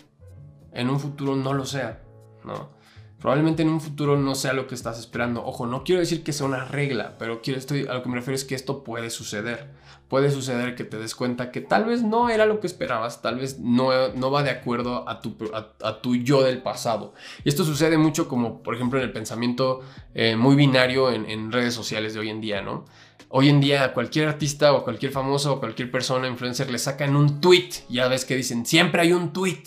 en 0.74 0.89
un 0.89 1.00
futuro 1.00 1.36
no 1.36 1.53
lo 1.53 1.65
sea, 1.65 2.01
¿no? 2.46 2.81
Probablemente 3.22 3.62
en 3.62 3.70
un 3.70 3.80
futuro 3.80 4.18
no 4.18 4.34
sea 4.34 4.54
lo 4.54 4.66
que 4.66 4.74
estás 4.74 4.98
esperando. 4.98 5.46
Ojo, 5.46 5.68
no 5.68 5.84
quiero 5.84 6.00
decir 6.00 6.24
que 6.24 6.34
sea 6.34 6.48
una 6.48 6.66
regla, 6.66 7.18
pero 7.20 7.44
quiero, 7.44 7.60
estoy, 7.60 7.86
a 7.88 7.94
lo 7.94 8.01
que 8.01 8.10
me 8.10 8.16
refiero 8.16 8.34
es 8.36 8.44
que 8.44 8.56
esto 8.56 8.84
puede 8.84 9.12
suceder. 9.12 9.70
Puede 10.08 10.32
suceder 10.32 10.74
que 10.74 10.86
te 10.86 10.98
des 10.98 11.13
cuenta 11.13 11.51
que 11.51 11.62
tal 11.62 11.86
vez 11.86 12.01
no 12.01 12.30
era 12.30 12.48
lo 12.48 12.60
que 12.60 12.66
esperabas, 12.66 13.22
tal 13.22 13.38
vez 13.38 13.60
no, 13.60 14.10
no 14.16 14.32
va 14.32 14.42
de 14.42 14.50
acuerdo 14.50 15.08
a 15.08 15.22
tu, 15.22 15.38
a, 15.54 16.01
tu 16.01 16.16
yo 16.16 16.42
del 16.42 16.63
pasado. 16.63 17.13
Y 17.46 17.50
esto 17.50 17.63
sucede 17.63 17.96
mucho 18.00 18.28
como, 18.28 18.63
por 18.63 18.74
ejemplo, 18.74 18.98
en 18.98 19.06
el 19.06 19.12
pensamiento 19.13 19.82
eh, 20.16 20.36
muy 20.36 20.56
binario 20.56 21.12
en, 21.12 21.51
redes 21.51 21.75
sociales 21.75 22.16
de 22.16 22.22
hoy 22.22 22.30
en 22.30 22.42
día, 22.42 22.62
¿no? 22.62 22.86
Hoy 23.30 23.50
en 23.50 23.62
día 23.62 23.84
a 23.84 23.94
cualquier 23.94 24.30
artista 24.30 24.74
o 24.74 24.84
cualquier 24.84 25.12
famoso 25.12 25.54
o 25.54 25.60
cualquier 25.60 25.92
persona, 25.92 26.28
influencer, 26.28 26.72
le 26.72 26.80
sacan 26.80 27.16
un 27.16 27.40
tweet. 27.40 27.70
Ya 27.88 28.08
ves 28.08 28.25
que 28.25 28.36
dicen, 28.36 28.66
siempre 28.66 29.04
hay 29.04 29.13
un 29.13 29.32
tweet, 29.32 29.63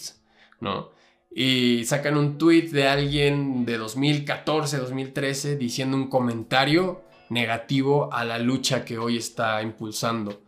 ¿no? 0.61 0.94
Y 1.37 1.85
sacan 1.85 2.17
un 2.17 2.39
tweet 2.39 2.69
de 2.71 2.87
alguien 2.87 3.65
de 3.67 3.77
2014, 3.77 4.79
2013 4.79 5.57
diciendo 5.57 5.97
un 5.97 6.09
comentario 6.09 7.03
negativo 7.29 8.13
a 8.13 8.25
la 8.25 8.39
lucha 8.39 8.85
que 8.85 8.99
hoy 8.99 9.17
está 9.17 9.61
impulsando. 9.61 10.41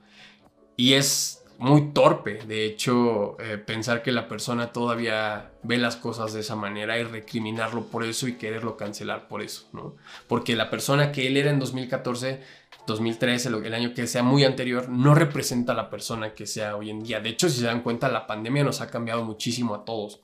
Y 0.76 0.92
es 0.92 1.42
muy 1.58 1.92
torpe, 1.92 2.44
de 2.46 2.66
hecho, 2.66 3.36
eh, 3.40 3.58
pensar 3.58 4.02
que 4.02 4.12
la 4.12 4.28
persona 4.28 4.72
todavía 4.72 5.52
ve 5.62 5.78
las 5.78 5.96
cosas 5.96 6.34
de 6.34 6.40
esa 6.40 6.54
manera 6.54 6.98
y 6.98 7.02
recriminarlo 7.02 7.86
por 7.86 8.04
eso 8.04 8.28
y 8.28 8.34
quererlo 8.34 8.76
cancelar 8.76 9.26
por 9.26 9.42
eso, 9.42 9.66
¿no? 9.72 9.96
Porque 10.28 10.54
la 10.54 10.70
persona 10.70 11.10
que 11.10 11.26
él 11.26 11.36
era 11.36 11.50
en 11.50 11.58
2014, 11.58 12.40
2013, 12.86 13.48
el 13.48 13.74
año 13.74 13.94
que 13.94 14.06
sea 14.06 14.22
muy 14.22 14.44
anterior, 14.44 14.88
no 14.88 15.14
representa 15.14 15.72
a 15.72 15.74
la 15.74 15.90
persona 15.90 16.34
que 16.34 16.46
sea 16.46 16.76
hoy 16.76 16.90
en 16.90 17.02
día. 17.02 17.20
De 17.20 17.30
hecho, 17.30 17.48
si 17.48 17.60
se 17.60 17.66
dan 17.66 17.80
cuenta, 17.80 18.08
la 18.08 18.26
pandemia 18.26 18.62
nos 18.62 18.80
ha 18.82 18.88
cambiado 18.88 19.24
muchísimo 19.24 19.74
a 19.74 19.84
todos. 19.84 20.20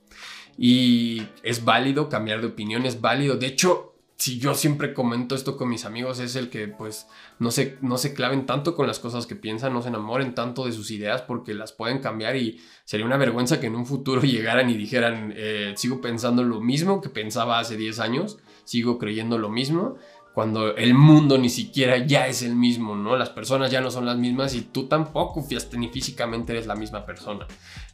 Y 0.59 1.23
es 1.43 1.65
válido 1.65 2.09
cambiar 2.09 2.41
de 2.41 2.49
opinión, 2.49 2.87
es 2.87 3.01
válido. 3.01 3.37
De 3.37 3.47
hecho, 3.47 3.93
si 4.23 4.39
yo 4.39 4.55
siempre 4.55 4.95
comento 4.95 5.35
esto 5.35 5.57
con 5.57 5.69
mis 5.69 5.85
amigos, 5.85 6.21
es 6.21 6.37
el 6.37 6.49
que 6.49 6.69
pues 6.69 7.09
no 7.41 7.51
se, 7.51 7.77
no 7.81 7.99
se 7.99 8.15
claven 8.15 8.47
tanto 8.47 8.77
con 8.77 8.87
las 8.87 9.01
cosas 9.01 9.27
que 9.27 9.35
piensan, 9.35 9.73
no 9.73 9.83
se 9.83 9.89
enamoren 9.89 10.35
tanto 10.35 10.65
de 10.65 10.71
sus 10.71 10.93
ideas 10.93 11.23
porque 11.23 11.55
las 11.55 11.73
pueden 11.73 11.99
cambiar 11.99 12.37
y 12.37 12.61
sería 12.85 13.05
una 13.05 13.17
vergüenza 13.17 13.59
que 13.59 13.67
en 13.67 13.75
un 13.75 13.85
futuro 13.85 14.21
llegaran 14.23 14.71
y 14.71 14.77
dijeran, 14.77 15.35
eh, 15.37 15.75
sigo 15.77 16.01
pensando 16.01 16.45
lo 16.45 16.61
mismo 16.61 17.01
que 17.01 17.09
pensaba 17.09 17.59
hace 17.59 17.77
10 17.77 17.99
años, 17.99 18.39
sigo 18.65 18.99
creyendo 18.99 19.39
lo 19.39 19.49
mismo 19.49 19.97
cuando 20.35 20.75
el 20.77 20.95
mundo 20.95 21.37
ni 21.37 21.51
siquiera 21.51 21.99
ya 21.99 22.27
es 22.27 22.43
el 22.43 22.57
mismo, 22.57 22.97
¿no? 22.97 23.17
Las 23.17 23.31
personas 23.31 23.71
ya 23.71 23.81
no 23.81 23.91
son 23.91 24.07
las 24.07 24.17
mismas 24.17 24.55
y 24.55 24.63
tú 24.63 24.87
tampoco 24.87 25.45
ni 25.77 25.89
físicamente 25.89 26.53
eres 26.53 26.67
la 26.67 26.75
misma 26.75 27.05
persona. 27.05 27.47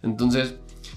Entonces, 0.02 0.54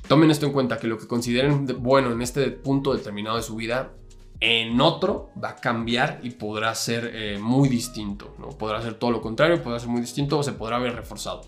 tomen 0.07 0.29
esto 0.29 0.45
en 0.45 0.53
cuenta, 0.53 0.77
que 0.77 0.87
lo 0.87 0.97
que 0.97 1.07
consideren 1.07 1.65
bueno 1.81 2.11
en 2.11 2.21
este 2.21 2.51
punto 2.51 2.93
determinado 2.93 3.37
de 3.37 3.43
su 3.43 3.55
vida, 3.55 3.93
en 4.39 4.81
otro 4.81 5.29
va 5.41 5.49
a 5.49 5.55
cambiar 5.55 6.19
y 6.23 6.31
podrá 6.31 6.73
ser 6.75 7.11
eh, 7.13 7.37
muy 7.39 7.69
distinto, 7.69 8.35
¿no? 8.39 8.49
Podrá 8.49 8.81
ser 8.81 8.95
todo 8.95 9.11
lo 9.11 9.21
contrario, 9.21 9.61
podrá 9.61 9.79
ser 9.79 9.89
muy 9.89 10.01
distinto 10.01 10.37
o 10.37 10.43
se 10.43 10.53
podrá 10.53 10.79
ver 10.79 10.95
reforzado. 10.95 11.41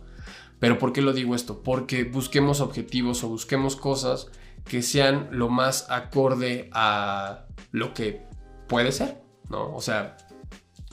Pero 0.59 0.79
¿por 0.79 0.93
qué 0.93 1.01
lo 1.01 1.11
digo 1.11 1.35
esto? 1.35 1.61
Porque 1.61 2.03
busquemos 2.03 2.61
objetivos 2.61 3.23
o 3.23 3.29
busquemos 3.29 3.75
cosas 3.75 4.29
que 4.63 4.81
sean 4.81 5.27
lo 5.31 5.49
más 5.49 5.89
acorde 5.89 6.69
a 6.71 7.45
lo 7.71 7.93
que 7.93 8.25
puede 8.67 8.91
ser, 8.91 9.22
¿no? 9.49 9.73
O 9.73 9.81
sea, 9.81 10.17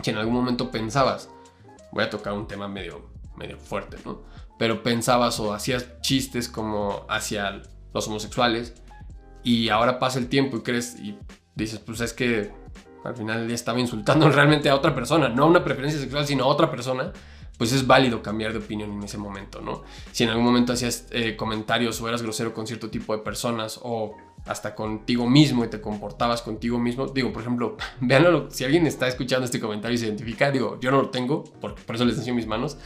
si 0.02 0.10
en 0.10 0.16
algún 0.16 0.34
momento 0.34 0.70
pensabas, 0.70 1.30
voy 1.92 2.04
a 2.04 2.10
tocar 2.10 2.32
un 2.32 2.46
tema 2.46 2.68
medio, 2.68 3.10
medio 3.36 3.58
fuerte, 3.58 3.96
¿no? 4.04 4.22
Pero 4.58 4.82
pensabas 4.82 5.40
o 5.40 5.52
hacías 5.52 6.00
chistes 6.00 6.48
como 6.48 7.06
hacia 7.08 7.62
los 7.92 8.08
homosexuales 8.08 8.74
y 9.42 9.68
ahora 9.68 9.98
pasa 9.98 10.18
el 10.18 10.28
tiempo 10.28 10.58
y 10.58 10.60
crees 10.60 10.98
y 11.00 11.18
dices, 11.54 11.78
pues 11.78 12.00
es 12.00 12.12
que 12.12 12.52
al 13.04 13.16
final 13.16 13.48
le 13.48 13.54
estaba 13.54 13.80
insultando 13.80 14.28
realmente 14.30 14.68
a 14.68 14.74
otra 14.74 14.94
persona, 14.94 15.28
no 15.28 15.44
a 15.44 15.46
una 15.46 15.64
preferencia 15.64 16.00
sexual, 16.00 16.26
sino 16.26 16.44
a 16.44 16.48
otra 16.48 16.70
persona, 16.70 17.12
pues 17.56 17.72
es 17.72 17.86
válido 17.86 18.22
cambiar 18.22 18.52
de 18.52 18.58
opinión 18.58 18.90
en 18.90 19.02
ese 19.02 19.18
momento, 19.18 19.60
¿no? 19.60 19.82
Si 20.12 20.24
en 20.24 20.30
algún 20.30 20.44
momento 20.44 20.72
hacías 20.72 21.06
eh, 21.10 21.36
comentarios 21.36 22.00
o 22.00 22.08
eras 22.08 22.22
grosero 22.22 22.54
con 22.54 22.66
cierto 22.66 22.88
tipo 22.88 23.14
de 23.14 23.22
personas 23.22 23.78
o 23.82 24.16
hasta 24.46 24.74
contigo 24.74 25.28
mismo 25.28 25.64
y 25.64 25.68
te 25.68 25.80
comportabas 25.80 26.42
contigo 26.42 26.78
mismo. 26.78 27.06
Digo, 27.06 27.32
por 27.32 27.42
ejemplo, 27.42 27.76
véanlo, 28.00 28.50
si 28.50 28.64
alguien 28.64 28.86
está 28.86 29.08
escuchando 29.08 29.44
este 29.44 29.60
comentario 29.60 29.94
y 29.94 29.98
se 29.98 30.06
identifica, 30.06 30.50
digo, 30.50 30.78
yo 30.80 30.90
no 30.90 31.02
lo 31.02 31.10
tengo, 31.10 31.44
por, 31.44 31.74
por 31.74 31.94
eso 31.94 32.04
les 32.04 32.16
enseño 32.16 32.34
mis 32.34 32.46
manos. 32.46 32.76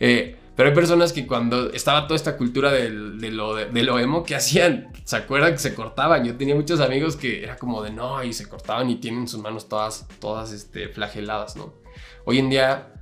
Eh, 0.00 0.36
pero 0.54 0.68
hay 0.68 0.74
personas 0.74 1.12
que 1.12 1.26
cuando 1.26 1.72
estaba 1.72 2.06
toda 2.06 2.16
esta 2.16 2.36
cultura 2.36 2.70
de, 2.70 2.90
lo, 2.90 3.54
de, 3.54 3.82
lo 3.82 3.98
emo, 3.98 4.22
¿qué 4.22 4.34
hacían? 4.34 4.92
¿Se 5.04 5.16
acuerdan 5.16 5.52
que 5.52 5.58
se 5.58 5.74
cortaban? 5.74 6.24
Yo 6.24 6.36
tenía 6.36 6.54
muchos 6.54 6.80
amigos 6.80 7.16
que 7.16 7.42
era 7.42 7.56
como 7.56 7.82
de 7.82 7.90
no, 7.90 8.22
y 8.22 8.34
se 8.34 8.46
cortaban 8.48 8.90
y 8.90 8.96
tienen 8.96 9.26
sus 9.28 9.40
manos 9.40 9.68
todas, 9.68 10.06
todas 10.20 10.52
este, 10.52 10.88
flageladas, 10.88 11.56
¿no? 11.56 11.72
Hoy 12.26 12.38
en 12.38 12.50
día, 12.50 12.92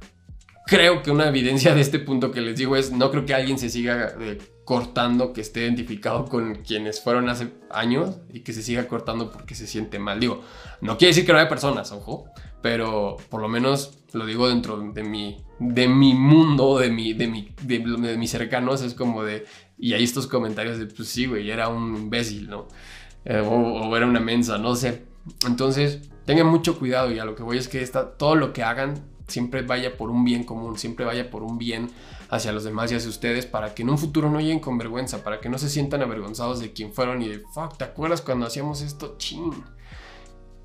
creo 0.67 1.03
que 1.03 1.11
una 1.11 1.29
evidencia 1.29 1.75
de 1.75 1.81
este 1.81 1.99
punto 1.99 2.31
que 2.31 2.41
les 2.41 2.57
digo 2.57 2.77
es, 2.77 2.93
no 2.93 3.11
creo 3.11 3.27
que 3.27 3.35
alguien 3.35 3.59
se 3.59 3.69
siga 3.69 4.15
eh, 4.21 4.39
cortando 4.71 5.33
que 5.33 5.41
esté 5.41 5.63
identificado 5.63 6.27
con 6.27 6.55
quienes 6.55 7.01
fueron 7.03 7.29
hace 7.29 7.49
años 7.71 8.19
y 8.33 8.43
que 8.43 8.53
se 8.53 8.63
siga 8.63 8.87
cortando 8.87 9.33
porque 9.33 9.57
se 9.57 9.67
siente 9.67 9.99
mal. 9.99 10.21
Digo, 10.21 10.43
no 10.81 10.97
quiere 10.97 11.11
decir 11.11 11.27
que 11.27 11.33
no 11.33 11.41
haya 11.41 11.49
personas, 11.49 11.91
ojo, 11.91 12.27
pero 12.63 13.17
por 13.31 13.43
lo 13.43 13.49
menos 13.49 13.99
lo 14.13 14.25
digo 14.27 14.49
dentro 14.49 14.79
de 14.79 15.03
mi, 15.03 15.45
de 15.59 15.89
mi 15.89 16.15
mundo, 16.15 16.79
de, 16.79 16.89
mi, 16.89 17.15
de, 17.15 17.27
mi, 17.27 17.53
de, 17.63 18.17
mis 18.17 18.31
cercanos, 18.31 18.83
es 18.83 18.95
como 18.95 19.25
de, 19.25 19.45
y 19.77 19.95
hay 19.95 20.05
estos 20.05 20.29
comentarios 20.29 20.79
de, 20.79 20.87
pues 20.87 21.09
sí, 21.09 21.27
güey, 21.27 21.51
era 21.51 21.67
un 21.67 21.97
imbécil, 21.97 22.49
¿no? 22.49 22.69
Eh, 23.25 23.43
o, 23.45 23.97
era 23.97 24.07
una 24.07 24.21
mensa, 24.21 24.57
no 24.57 24.77
sé. 24.77 25.03
Entonces, 25.49 25.99
tengan 26.27 26.47
mucho 26.47 26.79
cuidado 26.79 27.11
y 27.11 27.19
a 27.19 27.25
lo 27.25 27.35
que 27.35 27.43
voy 27.43 27.59
es 27.59 27.67
que 27.67 27.83
está, 27.83 28.13
todo 28.13 28.37
lo 28.37 28.53
que 28.53 28.63
hagan 28.63 29.03
siempre 29.27 29.63
vaya 29.63 29.97
por 29.97 30.11
un 30.11 30.25
bien 30.25 30.45
común, 30.45 30.79
siempre 30.79 31.05
vaya 31.05 31.29
por 31.29 31.43
un 31.43 31.59
bien 31.59 31.91
hacia 32.31 32.53
los 32.53 32.63
demás 32.63 32.91
y 32.91 32.95
hacia 32.95 33.11
ustedes 33.11 33.45
para 33.45 33.75
que 33.75 33.83
en 33.83 33.91
un 33.91 33.99
futuro 33.99 34.31
no 34.31 34.41
lleguen 34.41 34.61
con 34.61 34.79
vergüenza, 34.79 35.25
para 35.25 35.41
que 35.41 35.49
no 35.49 35.59
se 35.59 35.69
sientan 35.69 36.03
avergonzados 36.03 36.61
de 36.61 36.73
quién 36.73 36.93
fueron 36.93 37.21
y 37.23 37.29
de, 37.29 37.41
fuck, 37.53 37.77
¿te 37.77 37.85
acuerdas 37.85 38.23
cuando 38.23 38.47
hacíamos 38.47 38.83
esto? 38.83 39.17
Chin. 39.19 39.53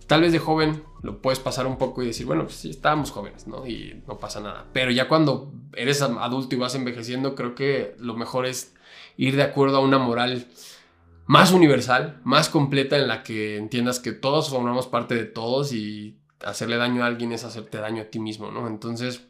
Tal 0.06 0.22
vez 0.22 0.32
de 0.32 0.38
joven 0.38 0.84
lo 1.02 1.22
puedes 1.22 1.40
pasar 1.40 1.66
un 1.66 1.80
poco 1.80 2.04
y 2.04 2.08
decir, 2.08 2.28
bueno, 2.28 2.44
pues 2.44 2.56
sí, 2.58 2.70
estábamos 2.70 3.10
jóvenes, 3.10 3.48
¿no? 3.48 3.66
Y 3.66 4.04
no 4.08 4.20
pasa 4.20 4.40
nada. 4.40 4.68
Pero 4.72 4.92
ya 4.92 5.08
cuando 5.08 5.52
eres 5.74 6.04
adulto 6.04 6.54
y 6.54 6.60
vas 6.60 6.76
envejeciendo, 6.76 7.34
creo 7.34 7.56
que 7.56 7.96
lo 7.98 8.16
mejor 8.16 8.46
es 8.46 8.76
ir 9.18 9.36
de 9.36 9.42
acuerdo 9.42 9.78
a 9.78 9.82
una 9.82 9.98
moral 9.98 10.46
más 11.26 11.52
universal, 11.52 12.22
más 12.24 12.50
completa 12.50 12.98
en 12.98 13.08
la 13.08 13.24
que 13.24 13.58
entiendas 13.58 14.00
que 14.00 14.12
todos 14.12 14.52
formamos 14.52 14.86
parte 14.86 15.16
de 15.16 15.26
todos 15.26 15.74
y 15.74 16.20
hacerle 16.44 16.78
daño 16.78 17.04
a 17.04 17.08
alguien 17.08 17.32
es 17.32 17.44
hacerte 17.44 17.80
daño 17.80 18.04
a 18.04 18.06
ti 18.06 18.20
mismo, 18.20 18.52
¿no? 18.52 18.68
Entonces, 18.68 19.28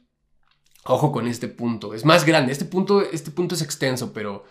Ojo 0.87 1.11
con 1.11 1.27
este 1.27 1.47
punto, 1.47 1.95
es 1.95 2.05
más 2.05 2.25
grande, 2.25 2.51
este 2.51 2.65
punto, 2.65 3.01
este 3.01 3.31
punto 3.31 3.55
es 3.55 3.63
extenso, 3.63 4.13
pero, 4.13 4.43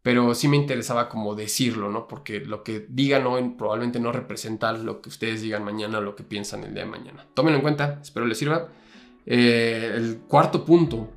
pero 0.00 0.34
sí 0.34 0.48
me 0.48 0.56
interesaba 0.56 1.10
como 1.10 1.34
decirlo, 1.34 1.90
¿no? 1.90 2.08
Porque 2.08 2.40
lo 2.40 2.62
que 2.64 2.86
digan 2.88 3.26
hoy 3.26 3.50
probablemente 3.58 4.00
no 4.00 4.10
representa 4.10 4.72
lo 4.72 5.02
que 5.02 5.10
ustedes 5.10 5.42
digan 5.42 5.64
mañana 5.64 5.98
o 5.98 6.00
lo 6.00 6.16
que 6.16 6.24
piensan 6.24 6.64
el 6.64 6.72
día 6.72 6.84
de 6.84 6.90
mañana. 6.90 7.26
Tómenlo 7.34 7.58
en 7.58 7.62
cuenta, 7.62 7.98
espero 8.00 8.24
les 8.24 8.38
sirva. 8.38 8.68
Eh, 9.26 9.92
el 9.94 10.20
cuarto 10.26 10.64
punto, 10.64 11.10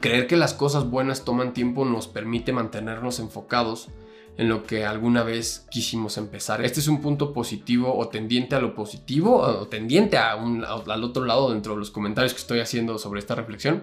creer 0.00 0.26
que 0.26 0.36
las 0.36 0.54
cosas 0.54 0.88
buenas 0.88 1.26
toman 1.26 1.52
tiempo 1.52 1.84
nos 1.84 2.08
permite 2.08 2.52
mantenernos 2.52 3.18
enfocados 3.20 3.90
en 4.38 4.48
lo 4.48 4.64
que 4.64 4.84
alguna 4.84 5.22
vez 5.22 5.66
quisimos 5.70 6.18
empezar. 6.18 6.64
Este 6.64 6.80
es 6.80 6.88
un 6.88 7.00
punto 7.00 7.32
positivo 7.32 7.96
o 7.96 8.08
tendiente 8.08 8.54
a 8.54 8.60
lo 8.60 8.74
positivo 8.74 9.38
o 9.38 9.66
tendiente 9.66 10.18
a 10.18 10.32
al 10.32 11.04
otro 11.04 11.24
lado 11.24 11.52
dentro 11.52 11.72
de 11.72 11.78
los 11.78 11.90
comentarios 11.90 12.34
que 12.34 12.40
estoy 12.40 12.60
haciendo 12.60 12.98
sobre 12.98 13.20
esta 13.20 13.34
reflexión, 13.34 13.82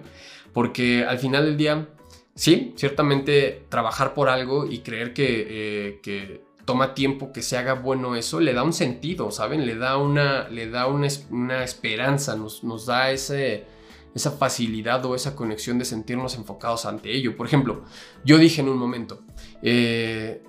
porque 0.52 1.04
al 1.04 1.18
final 1.18 1.44
del 1.44 1.56
día, 1.56 1.88
sí, 2.34 2.72
ciertamente 2.76 3.64
trabajar 3.68 4.14
por 4.14 4.28
algo 4.28 4.66
y 4.66 4.78
creer 4.78 5.12
que, 5.12 6.00
eh, 6.04 6.44
toma 6.64 6.94
tiempo 6.94 7.30
que 7.30 7.42
se 7.42 7.58
haga 7.58 7.74
bueno 7.74 8.16
eso, 8.16 8.40
le 8.40 8.54
da 8.54 8.62
un 8.62 8.72
sentido, 8.72 9.30
¿saben? 9.30 9.66
Le 9.66 9.76
da 9.76 9.98
una, 9.98 10.48
le 10.48 10.70
da 10.70 10.86
una, 10.86 11.08
una 11.30 11.62
esperanza, 11.62 12.36
nos, 12.36 12.64
nos 12.64 12.86
da 12.86 13.10
ese, 13.10 13.66
esa 14.14 14.30
facilidad 14.30 15.04
o 15.04 15.14
esa 15.14 15.34
conexión 15.34 15.78
de 15.78 15.84
sentirnos 15.84 16.36
enfocados 16.36 16.86
ante 16.86 17.12
ello. 17.12 17.36
Por 17.36 17.46
ejemplo, 17.46 17.82
yo 18.24 18.38
dije 18.38 18.60
en 18.60 18.68
un 18.68 18.78
momento, 18.78 19.22
eh, 19.62 20.42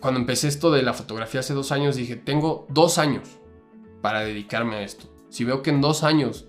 cuando 0.00 0.20
empecé 0.20 0.48
esto 0.48 0.70
de 0.70 0.82
la 0.82 0.94
fotografía 0.94 1.40
hace 1.40 1.54
dos 1.54 1.72
años, 1.72 1.96
dije, 1.96 2.16
tengo 2.16 2.66
dos 2.68 2.98
años 2.98 3.28
para 4.00 4.20
dedicarme 4.20 4.76
a 4.76 4.82
esto. 4.82 5.06
Si 5.30 5.44
veo 5.44 5.62
que 5.62 5.70
en 5.70 5.80
dos 5.80 6.02
años 6.02 6.46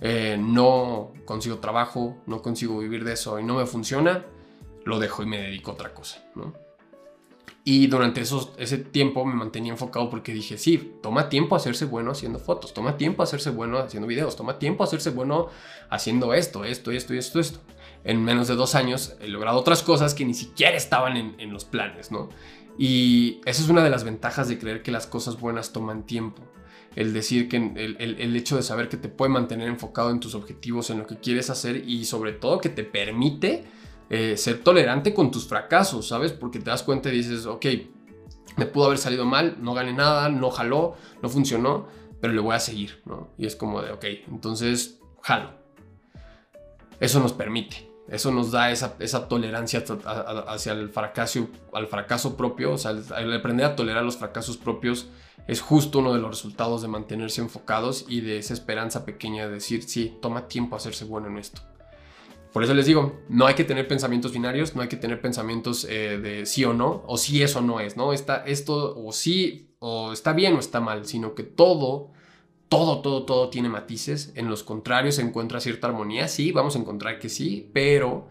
eh, 0.00 0.36
no 0.40 1.12
consigo 1.24 1.58
trabajo, 1.58 2.16
no 2.26 2.42
consigo 2.42 2.78
vivir 2.78 3.04
de 3.04 3.12
eso 3.12 3.38
y 3.38 3.44
no 3.44 3.54
me 3.56 3.66
funciona, 3.66 4.24
lo 4.84 4.98
dejo 4.98 5.22
y 5.22 5.26
me 5.26 5.38
dedico 5.38 5.70
a 5.70 5.74
otra 5.74 5.94
cosa, 5.94 6.24
¿no? 6.34 6.54
Y 7.64 7.86
durante 7.86 8.20
esos, 8.20 8.50
ese 8.56 8.78
tiempo 8.78 9.24
me 9.24 9.34
mantenía 9.34 9.70
enfocado 9.70 10.10
porque 10.10 10.34
dije, 10.34 10.58
sí, 10.58 10.94
toma 11.00 11.28
tiempo 11.28 11.54
hacerse 11.54 11.84
bueno 11.84 12.10
haciendo 12.10 12.40
fotos, 12.40 12.74
toma 12.74 12.96
tiempo 12.96 13.22
hacerse 13.22 13.50
bueno 13.50 13.78
haciendo 13.78 14.08
videos, 14.08 14.34
toma 14.34 14.58
tiempo 14.58 14.82
hacerse 14.82 15.10
bueno 15.10 15.48
haciendo 15.88 16.34
esto, 16.34 16.64
esto, 16.64 16.90
esto 16.90 17.14
esto, 17.14 17.38
esto. 17.38 17.60
En 18.04 18.24
menos 18.24 18.48
de 18.48 18.56
dos 18.56 18.74
años 18.74 19.16
he 19.20 19.28
logrado 19.28 19.58
otras 19.58 19.82
cosas 19.82 20.14
que 20.14 20.24
ni 20.24 20.34
siquiera 20.34 20.76
estaban 20.76 21.16
en, 21.16 21.52
los 21.52 21.64
planes, 21.64 22.10
¿no? 22.10 22.30
Y 22.78 23.40
esa 23.44 23.62
es 23.62 23.68
una 23.68 23.84
de 23.84 23.90
las 23.90 24.02
ventajas 24.02 24.48
de 24.48 24.58
creer 24.58 24.82
que 24.82 24.90
las 24.90 25.06
cosas 25.06 25.38
buenas 25.38 25.72
toman 25.72 26.04
tiempo. 26.04 26.42
El 26.96 27.12
decir 27.12 27.48
que 27.48 27.56
el, 27.56 28.36
hecho 28.36 28.56
de 28.56 28.62
saber 28.62 28.88
que 28.88 28.96
te 28.96 29.08
puede 29.08 29.30
mantener 29.30 29.68
enfocado 29.68 30.10
en 30.10 30.20
tus 30.20 30.34
objetivos, 30.34 30.90
en 30.90 30.98
lo 30.98 31.06
que 31.06 31.16
quieres 31.16 31.48
hacer 31.48 31.88
y 31.88 32.04
sobre 32.04 32.32
todo 32.32 32.60
que 32.60 32.68
te 32.68 32.84
permite 32.84 33.64
eh, 34.10 34.36
ser 34.36 34.62
tolerante 34.62 35.14
con 35.14 35.30
tus 35.30 35.46
fracasos, 35.46 36.08
¿sabes? 36.08 36.32
Porque 36.32 36.58
te 36.58 36.70
das 36.70 36.82
cuenta 36.82 37.08
y 37.08 37.12
dices, 37.12 37.46
ok, 37.46 37.66
me 38.56 38.66
pudo 38.66 38.86
haber 38.86 38.98
salido 38.98 39.24
mal, 39.24 39.56
no 39.60 39.74
gané 39.74 39.92
nada, 39.92 40.28
no 40.28 40.50
jaló, 40.50 40.96
no 41.22 41.28
funcionó, 41.28 41.86
pero 42.20 42.34
le 42.34 42.40
voy 42.40 42.54
a 42.54 42.60
seguir, 42.60 43.02
¿no? 43.04 43.30
Y 43.38 43.46
es 43.46 43.56
como 43.56 43.80
de, 43.82 43.92
ok, 43.92 44.04
entonces 44.28 45.00
jalo. 45.22 45.50
Eso 47.00 47.20
nos 47.20 47.32
permite, 47.32 47.90
eso 48.08 48.30
nos 48.30 48.50
da 48.50 48.70
esa, 48.70 48.96
esa 48.98 49.28
tolerancia 49.28 49.84
hacia 50.48 50.72
el 50.72 50.90
fracaso, 50.90 51.48
al 51.72 51.86
fracaso 51.86 52.36
propio, 52.36 52.72
o 52.72 52.78
sea, 52.78 52.90
el 52.90 53.32
aprender 53.32 53.66
a 53.66 53.76
tolerar 53.76 54.04
los 54.04 54.16
fracasos 54.16 54.56
propios 54.56 55.08
es 55.46 55.60
justo 55.60 55.98
uno 55.98 56.12
de 56.12 56.20
los 56.20 56.30
resultados 56.30 56.82
de 56.82 56.88
mantenerse 56.88 57.40
enfocados 57.40 58.04
y 58.08 58.20
de 58.20 58.38
esa 58.38 58.54
esperanza 58.54 59.04
pequeña 59.04 59.46
de 59.46 59.54
decir, 59.54 59.82
sí, 59.82 60.16
toma 60.20 60.46
tiempo 60.48 60.76
hacerse 60.76 61.04
bueno 61.04 61.28
en 61.28 61.38
esto. 61.38 61.62
Por 62.52 62.62
eso 62.62 62.74
les 62.74 62.86
digo, 62.86 63.20
no 63.28 63.46
hay 63.46 63.54
que 63.54 63.64
tener 63.64 63.88
pensamientos 63.88 64.32
binarios, 64.32 64.76
no 64.76 64.82
hay 64.82 64.88
que 64.88 64.96
tener 64.96 65.20
pensamientos 65.20 65.86
eh, 65.88 66.18
de 66.18 66.44
sí 66.44 66.64
o 66.64 66.74
no, 66.74 67.02
o 67.06 67.16
si 67.16 67.42
eso 67.42 67.62
no 67.62 67.80
es, 67.80 67.96
¿no? 67.96 68.12
Está 68.12 68.44
esto 68.44 68.94
o 68.94 69.10
sí, 69.12 69.74
o 69.78 70.12
está 70.12 70.34
bien 70.34 70.54
o 70.54 70.58
está 70.58 70.80
mal, 70.80 71.06
sino 71.06 71.34
que 71.34 71.44
todo, 71.44 72.10
todo, 72.72 73.02
todo, 73.02 73.24
todo 73.24 73.50
tiene 73.50 73.68
matices. 73.68 74.32
En 74.34 74.48
los 74.48 74.62
contrarios 74.62 75.16
se 75.16 75.22
encuentra 75.22 75.60
cierta 75.60 75.88
armonía, 75.88 76.26
sí, 76.26 76.52
vamos 76.52 76.74
a 76.74 76.78
encontrar 76.78 77.18
que 77.18 77.28
sí, 77.28 77.68
pero 77.74 78.28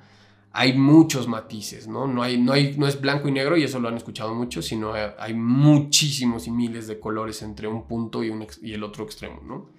hay 0.51 0.73
muchos 0.73 1.27
matices, 1.27 1.87
¿no? 1.87 2.07
No, 2.07 2.23
hay, 2.23 2.39
no, 2.39 2.53
hay, 2.53 2.75
no 2.75 2.87
es 2.87 2.99
blanco 2.99 3.27
y 3.27 3.33
negro, 3.33 3.55
y 3.55 3.61
eso 3.61 3.79
lo 3.79 3.87
han 3.87 3.97
escuchado 3.97 4.33
mucho, 4.33 4.63
sino 4.63 4.93
hay, 4.95 5.35
muchísimos 5.35 6.47
y 6.47 6.51
miles 6.51 6.87
de 6.87 6.99
colores 6.99 7.43
entre 7.43 7.67
un 7.67 7.87
punto 7.87 8.23
y, 8.23 8.31
un, 8.31 8.47
y 8.63 8.73
el 8.73 8.83
otro 8.83 9.03
extremo, 9.03 9.41
¿no? 9.45 9.69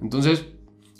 Entonces, 0.00 0.44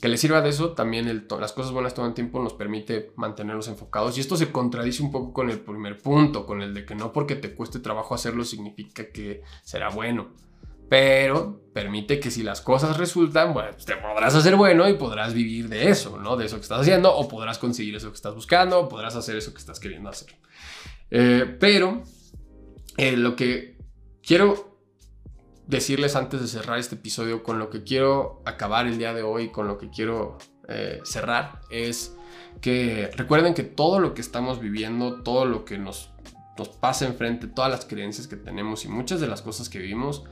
que 0.03 0.09
le 0.09 0.17
sirva 0.17 0.41
de 0.41 0.49
eso, 0.49 0.73
también 0.73 1.25
las 1.39 1.53
cosas 1.53 1.71
buenas 1.71 1.95
todo 1.95 2.07
el 2.07 2.15
tiempo 2.15 2.43
nos 2.43 2.55
permite 2.55 3.13
mantenernos 3.15 3.69
enfocados. 3.69 4.19
Y 4.19 4.23
esto 4.23 4.37
se 4.37 4.51
contradice 4.51 5.05
un 5.05 5.13
poco 5.13 5.33
con 5.33 5.51
el 5.51 5.61
primer 5.61 5.99
punto, 5.99 6.47
con 6.47 6.63
el 6.63 6.75
de 6.75 6.85
que 6.85 6.97
no 6.97 7.13
porque 7.13 7.37
te 7.37 7.55
cueste 7.55 7.79
trabajo 7.79 8.13
hacerlo 8.13 8.45
significa 8.45 9.09
que 9.13 9.43
será 9.63 9.91
bueno. 9.91 10.31
Pero 10.89 11.65
permite 11.73 12.21
que 12.21 12.31
si 12.31 12.43
las 12.43 12.61
cosas 12.61 12.97
resultan, 12.97 13.53
bueno, 13.53 13.71
pues 13.73 13.85
te 13.85 13.97
podrás 13.97 14.35
hacer 14.35 14.57
bueno 14.57 14.89
y 14.89 14.95
podrás 14.95 15.35
vivir 15.35 15.69
de 15.69 15.91
eso, 15.91 16.19
¿no? 16.19 16.37
De 16.37 16.47
eso 16.47 16.57
que 16.57 16.63
estás 16.63 16.81
haciendo, 16.81 17.15
o 17.15 17.29
podrás 17.29 17.59
conseguir 17.59 17.97
eso 17.97 18.09
que 18.11 18.15
estás 18.15 18.35
buscando, 18.35 18.81
o 18.81 18.89
podrás 18.89 19.17
hacer 19.17 19.37
eso 19.37 19.53
que 19.53 19.59
estás 19.59 19.81
queriendo 19.81 20.09
hacer. 20.09 20.35
Eh, 21.11 21.57
pero 21.59 22.03
eh, 22.97 23.17
lo 23.17 23.35
que 23.35 23.77
quiero 24.23 24.79
decirles 25.67 26.15
antes 26.17 26.41
de 26.41 26.49
cerrar 26.49 26.79
este 26.79 26.95
episodio 26.95 27.43
con 27.43 27.59
lo 27.59 27.71
que 27.71 27.83
quiero 27.83 28.43
acabar 28.45 28.87
el 28.87 28.99
día 28.99 29.13
de 29.13 29.23
hoy, 29.23 29.51
con 29.51 29.67
lo 29.67 29.79
que 29.79 29.91
quiero 29.91 30.39
eh, 30.69 31.01
cerrar, 31.05 31.61
es 31.71 32.17
que 32.61 33.11
recuerden 33.17 33.55
que 33.55 33.65
todo 33.65 33.99
lo 33.99 34.15
que 34.15 34.21
estamos 34.21 34.61
viviendo, 34.61 35.23
todo 35.23 35.45
lo 35.45 35.65
que 35.65 35.79
nos, 35.79 36.11
nos 36.57 36.69
pasa 36.69 37.07
enfrente, 37.07 37.47
todas 37.47 37.71
las 37.71 37.85
creencias 37.85 38.29
que 38.29 38.37
tenemos 38.37 38.85
y 38.85 38.89
muchas 38.89 39.21
de 39.21 39.27
las 39.27 39.43
cosas 39.43 39.69
que 39.69 39.79
vivimos, 39.79 40.25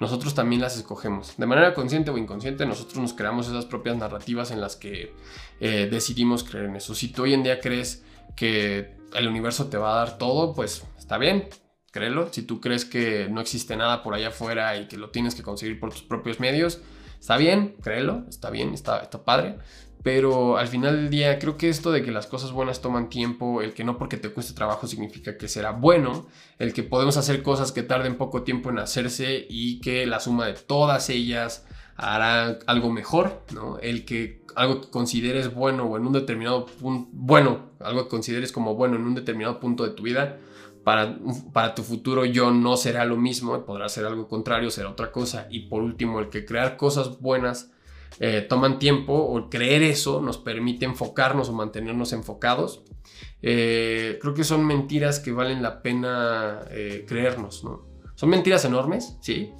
nosotros 0.00 0.34
también 0.34 0.60
las 0.60 0.76
escogemos. 0.76 1.36
De 1.36 1.46
manera 1.46 1.74
consciente 1.74 2.10
o 2.10 2.18
inconsciente, 2.18 2.66
nosotros 2.66 2.98
nos 2.98 3.12
creamos 3.12 3.48
esas 3.48 3.66
propias 3.66 3.96
narrativas 3.96 4.50
en 4.50 4.60
las 4.60 4.76
que 4.76 5.14
eh, 5.60 5.88
decidimos 5.90 6.44
creer 6.44 6.66
en 6.66 6.76
eso. 6.76 6.94
Si 6.94 7.08
tú 7.08 7.22
hoy 7.22 7.34
en 7.34 7.42
día 7.42 7.60
crees 7.60 8.04
que 8.34 8.96
el 9.14 9.28
universo 9.28 9.66
te 9.66 9.76
va 9.76 9.92
a 9.92 9.96
dar 10.04 10.18
todo, 10.18 10.54
pues 10.54 10.84
está 10.98 11.18
bien, 11.18 11.48
créelo. 11.90 12.32
Si 12.32 12.42
tú 12.42 12.60
crees 12.60 12.84
que 12.84 13.28
no 13.30 13.40
existe 13.40 13.76
nada 13.76 14.02
por 14.02 14.14
allá 14.14 14.28
afuera 14.28 14.76
y 14.76 14.88
que 14.88 14.96
lo 14.96 15.10
tienes 15.10 15.34
que 15.34 15.42
conseguir 15.42 15.78
por 15.78 15.90
tus 15.90 16.02
propios 16.02 16.40
medios, 16.40 16.80
está 17.20 17.36
bien, 17.36 17.76
créelo, 17.82 18.24
está 18.28 18.50
bien, 18.50 18.74
está, 18.74 19.00
está 19.00 19.24
padre. 19.24 19.58
Pero 20.02 20.56
al 20.56 20.66
final 20.66 20.96
del 20.96 21.10
día 21.10 21.38
creo 21.38 21.56
que 21.56 21.68
esto 21.68 21.92
de 21.92 22.02
que 22.02 22.10
las 22.10 22.26
cosas 22.26 22.50
buenas 22.50 22.80
toman 22.80 23.08
tiempo, 23.08 23.62
el 23.62 23.72
que 23.72 23.84
no 23.84 23.98
porque 23.98 24.16
te 24.16 24.30
cueste 24.30 24.52
trabajo 24.52 24.86
significa 24.86 25.38
que 25.38 25.46
será 25.46 25.70
bueno, 25.70 26.26
el 26.58 26.72
que 26.72 26.82
podemos 26.82 27.16
hacer 27.16 27.42
cosas 27.42 27.70
que 27.70 27.82
tarden 27.84 28.16
poco 28.16 28.42
tiempo 28.42 28.70
en 28.70 28.80
hacerse 28.80 29.46
y 29.48 29.80
que 29.80 30.06
la 30.06 30.18
suma 30.18 30.46
de 30.46 30.54
todas 30.54 31.08
ellas 31.08 31.66
hará 31.96 32.58
algo 32.66 32.90
mejor, 32.90 33.42
¿no? 33.54 33.78
El 33.78 34.04
que 34.04 34.42
algo 34.56 34.80
que 34.80 34.90
consideres 34.90 35.54
bueno 35.54 35.84
o 35.84 35.96
en 35.96 36.06
un 36.06 36.12
determinado 36.12 36.66
punto, 36.66 37.08
bueno, 37.12 37.70
algo 37.78 38.04
que 38.04 38.08
consideres 38.08 38.50
como 38.50 38.74
bueno 38.74 38.96
en 38.96 39.02
un 39.02 39.14
determinado 39.14 39.60
punto 39.60 39.84
de 39.84 39.90
tu 39.90 40.02
vida, 40.02 40.38
para, 40.84 41.16
para 41.52 41.74
tu 41.76 41.82
futuro 41.82 42.24
yo 42.24 42.50
no 42.50 42.76
será 42.76 43.04
lo 43.04 43.16
mismo, 43.16 43.64
podrá 43.64 43.88
ser 43.88 44.04
algo 44.04 44.26
contrario, 44.26 44.70
será 44.70 44.90
otra 44.90 45.12
cosa. 45.12 45.46
Y 45.50 45.68
por 45.68 45.82
último, 45.82 46.18
el 46.18 46.28
que 46.28 46.44
crear 46.44 46.76
cosas 46.76 47.20
buenas 47.20 47.70
eh, 48.20 48.42
toman 48.48 48.78
tiempo 48.78 49.14
o 49.14 49.48
creer 49.48 49.82
eso 49.82 50.20
nos 50.20 50.38
permite 50.38 50.84
enfocarnos 50.84 51.48
o 51.48 51.52
mantenernos 51.52 52.12
enfocados. 52.12 52.82
Eh, 53.42 54.18
creo 54.20 54.34
que 54.34 54.44
son 54.44 54.64
mentiras 54.64 55.18
que 55.18 55.32
valen 55.32 55.62
la 55.62 55.82
pena 55.82 56.60
eh, 56.70 57.04
creernos, 57.06 57.64
¿no? 57.64 57.86
Son 58.14 58.28
mentiras 58.28 58.64
enormes, 58.64 59.16
sí, 59.20 59.52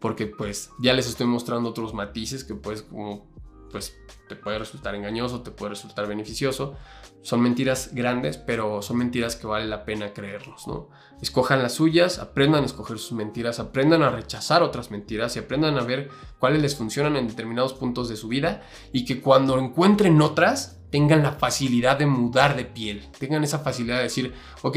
porque 0.00 0.26
pues 0.26 0.70
ya 0.82 0.92
les 0.92 1.08
estoy 1.08 1.26
mostrando 1.26 1.70
otros 1.70 1.94
matices 1.94 2.44
que 2.44 2.54
pues 2.54 2.82
como 2.82 3.31
pues 3.72 3.98
te 4.28 4.36
puede 4.36 4.58
resultar 4.58 4.94
engañoso, 4.94 5.42
te 5.42 5.50
puede 5.50 5.70
resultar 5.70 6.06
beneficioso. 6.06 6.76
Son 7.22 7.40
mentiras 7.40 7.90
grandes, 7.92 8.36
pero 8.36 8.82
son 8.82 8.98
mentiras 8.98 9.36
que 9.36 9.46
vale 9.46 9.66
la 9.66 9.84
pena 9.84 10.12
creerlos, 10.12 10.66
¿no? 10.66 10.90
Escojan 11.20 11.62
las 11.62 11.74
suyas, 11.74 12.18
aprendan 12.18 12.62
a 12.62 12.66
escoger 12.66 12.98
sus 12.98 13.12
mentiras, 13.12 13.60
aprendan 13.60 14.02
a 14.02 14.10
rechazar 14.10 14.62
otras 14.62 14.90
mentiras 14.90 15.36
y 15.36 15.38
aprendan 15.38 15.78
a 15.78 15.82
ver 15.82 16.10
cuáles 16.38 16.60
les 16.62 16.76
funcionan 16.76 17.16
en 17.16 17.28
determinados 17.28 17.74
puntos 17.74 18.08
de 18.08 18.16
su 18.16 18.28
vida 18.28 18.62
y 18.92 19.04
que 19.04 19.20
cuando 19.20 19.58
encuentren 19.58 20.20
otras 20.20 20.80
tengan 20.90 21.22
la 21.22 21.32
facilidad 21.32 21.98
de 21.98 22.06
mudar 22.06 22.54
de 22.54 22.66
piel, 22.66 23.08
tengan 23.18 23.42
esa 23.42 23.60
facilidad 23.60 23.96
de 23.96 24.02
decir, 24.04 24.34
ok, 24.62 24.76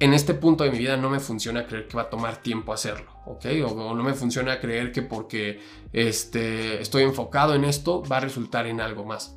en 0.00 0.14
este 0.14 0.32
punto 0.32 0.64
de 0.64 0.70
mi 0.70 0.78
vida 0.78 0.96
no 0.96 1.10
me 1.10 1.20
funciona 1.20 1.66
creer 1.66 1.86
que 1.86 1.96
va 1.96 2.04
a 2.04 2.10
tomar 2.10 2.38
tiempo 2.38 2.72
hacerlo, 2.72 3.12
¿ok? 3.26 3.44
O, 3.66 3.94
no 3.94 4.02
me 4.02 4.14
funciona 4.14 4.58
creer 4.58 4.92
que 4.92 5.02
porque 5.02 5.60
este, 5.92 6.80
estoy 6.80 7.02
enfocado 7.02 7.54
en 7.54 7.64
esto 7.64 8.02
va 8.10 8.16
a 8.16 8.20
resultar 8.20 8.66
en 8.66 8.80
algo 8.80 9.04
más. 9.04 9.36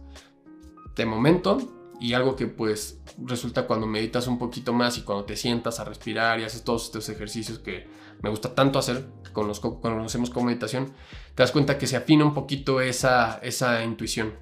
De 0.96 1.06
momento, 1.06 1.58
y 2.00 2.14
algo 2.14 2.36
que 2.36 2.48
pues 2.48 3.00
resulta 3.18 3.68
cuando 3.68 3.88
meditas 3.88 4.28
un 4.28 4.40
poquito 4.40 4.74
más 4.74 4.98
y 4.98 5.02
cuando 5.02 5.26
te 5.26 5.36
sientas 5.36 5.80
a 5.80 5.84
respirar 5.84 6.40
y 6.40 6.44
haces 6.44 6.64
todos 6.64 6.86
estos 6.86 7.10
ejercicios 7.10 7.60
que 7.60 7.88
me 8.22 8.30
gusta 8.30 8.56
tanto 8.56 8.80
hacer, 8.80 9.06
que 9.24 9.32
conocemos 9.32 10.30
como 10.30 10.48
meditación, 10.48 10.94
te 11.36 11.44
das 11.44 11.52
cuenta 11.52 11.78
que 11.78 11.88
se 11.88 11.98
afina 11.98 12.24
un 12.24 12.34
poquito 12.34 12.80
esa, 12.80 13.40
esa 13.44 13.84
intuición. 13.84 14.34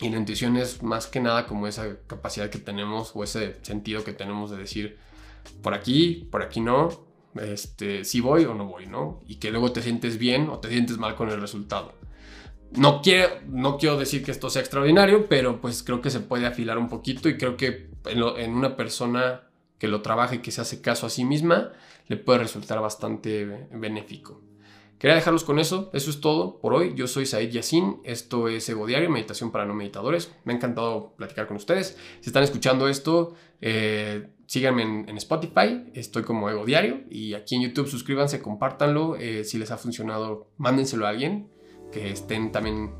Y 0.00 0.08
la 0.08 0.16
intuición 0.16 0.56
es 0.56 0.82
más 0.82 1.06
que 1.06 1.20
nada 1.20 1.46
como 1.46 1.66
esa 1.66 1.98
capacidad 2.06 2.50
que 2.50 2.58
tenemos 2.58 3.12
o 3.14 3.22
ese 3.22 3.58
sentido 3.62 4.04
que 4.04 4.12
tenemos 4.12 4.50
de 4.50 4.56
decir, 4.56 4.98
por 5.62 5.74
aquí, 5.74 6.28
por 6.30 6.42
aquí 6.42 6.60
no, 6.60 7.06
este, 7.40 8.04
si 8.04 8.20
voy 8.20 8.44
o 8.44 8.54
no 8.54 8.66
voy, 8.66 8.86
¿no? 8.86 9.20
Y 9.26 9.36
que 9.36 9.50
luego 9.50 9.72
te 9.72 9.82
sientes 9.82 10.18
bien 10.18 10.48
o 10.48 10.58
te 10.58 10.68
sientes 10.68 10.98
mal 10.98 11.14
con 11.14 11.30
el 11.30 11.40
resultado. 11.40 11.94
No 12.72 13.02
quiero, 13.02 13.34
no 13.48 13.78
quiero 13.78 13.96
decir 13.96 14.24
que 14.24 14.30
esto 14.30 14.50
sea 14.50 14.62
extraordinario, 14.62 15.26
pero 15.28 15.60
pues 15.60 15.82
creo 15.82 16.00
que 16.00 16.10
se 16.10 16.20
puede 16.20 16.46
afilar 16.46 16.78
un 16.78 16.88
poquito 16.88 17.28
y 17.28 17.36
creo 17.36 17.56
que 17.56 17.90
en, 18.06 18.52
una 18.52 18.76
persona 18.76 19.42
que 19.78 19.88
lo 19.88 20.02
trabaje 20.02 20.42
que 20.42 20.50
se 20.50 20.60
hace 20.60 20.80
caso 20.80 21.06
a 21.06 21.10
sí 21.10 21.24
misma, 21.24 21.72
le 22.08 22.16
puede 22.16 22.40
resultar 22.40 22.80
bastante 22.80 23.68
benéfico. 23.72 24.40
Quería 25.04 25.16
dejarlos 25.16 25.44
con 25.44 25.58
eso. 25.58 25.90
Eso 25.92 26.08
es 26.08 26.22
todo 26.22 26.58
por 26.60 26.72
hoy. 26.72 26.94
Yo 26.96 27.06
soy 27.06 27.26
Said 27.26 27.50
Yassin. 27.50 28.00
Esto 28.04 28.48
es 28.48 28.66
Ego 28.70 28.86
Diario, 28.86 29.10
Meditación 29.10 29.52
para 29.52 29.66
no 29.66 29.74
meditadores. 29.74 30.32
Me 30.44 30.54
ha 30.54 30.56
encantado 30.56 31.12
platicar 31.18 31.46
con 31.46 31.58
ustedes. 31.58 31.98
Si 32.22 32.30
están 32.30 32.42
escuchando 32.42 32.88
esto, 32.88 33.34
eh, 33.60 34.30
síganme 34.46 34.82
en, 34.82 35.16
Spotify. 35.18 35.90
Estoy 35.92 36.22
como 36.22 36.48
Ego 36.48 36.64
Diario. 36.64 37.02
Y 37.10 37.34
aquí 37.34 37.54
en 37.54 37.60
YouTube, 37.64 37.86
suscríbanse, 37.86 38.40
compártanlo. 38.40 39.16
Eh, 39.16 39.44
si 39.44 39.58
les 39.58 39.70
ha 39.70 39.76
funcionado, 39.76 40.48
mándenselo 40.56 41.04
a 41.04 41.10
alguien 41.10 41.50
que 41.92 42.10
estén 42.10 42.50
también 42.50 42.94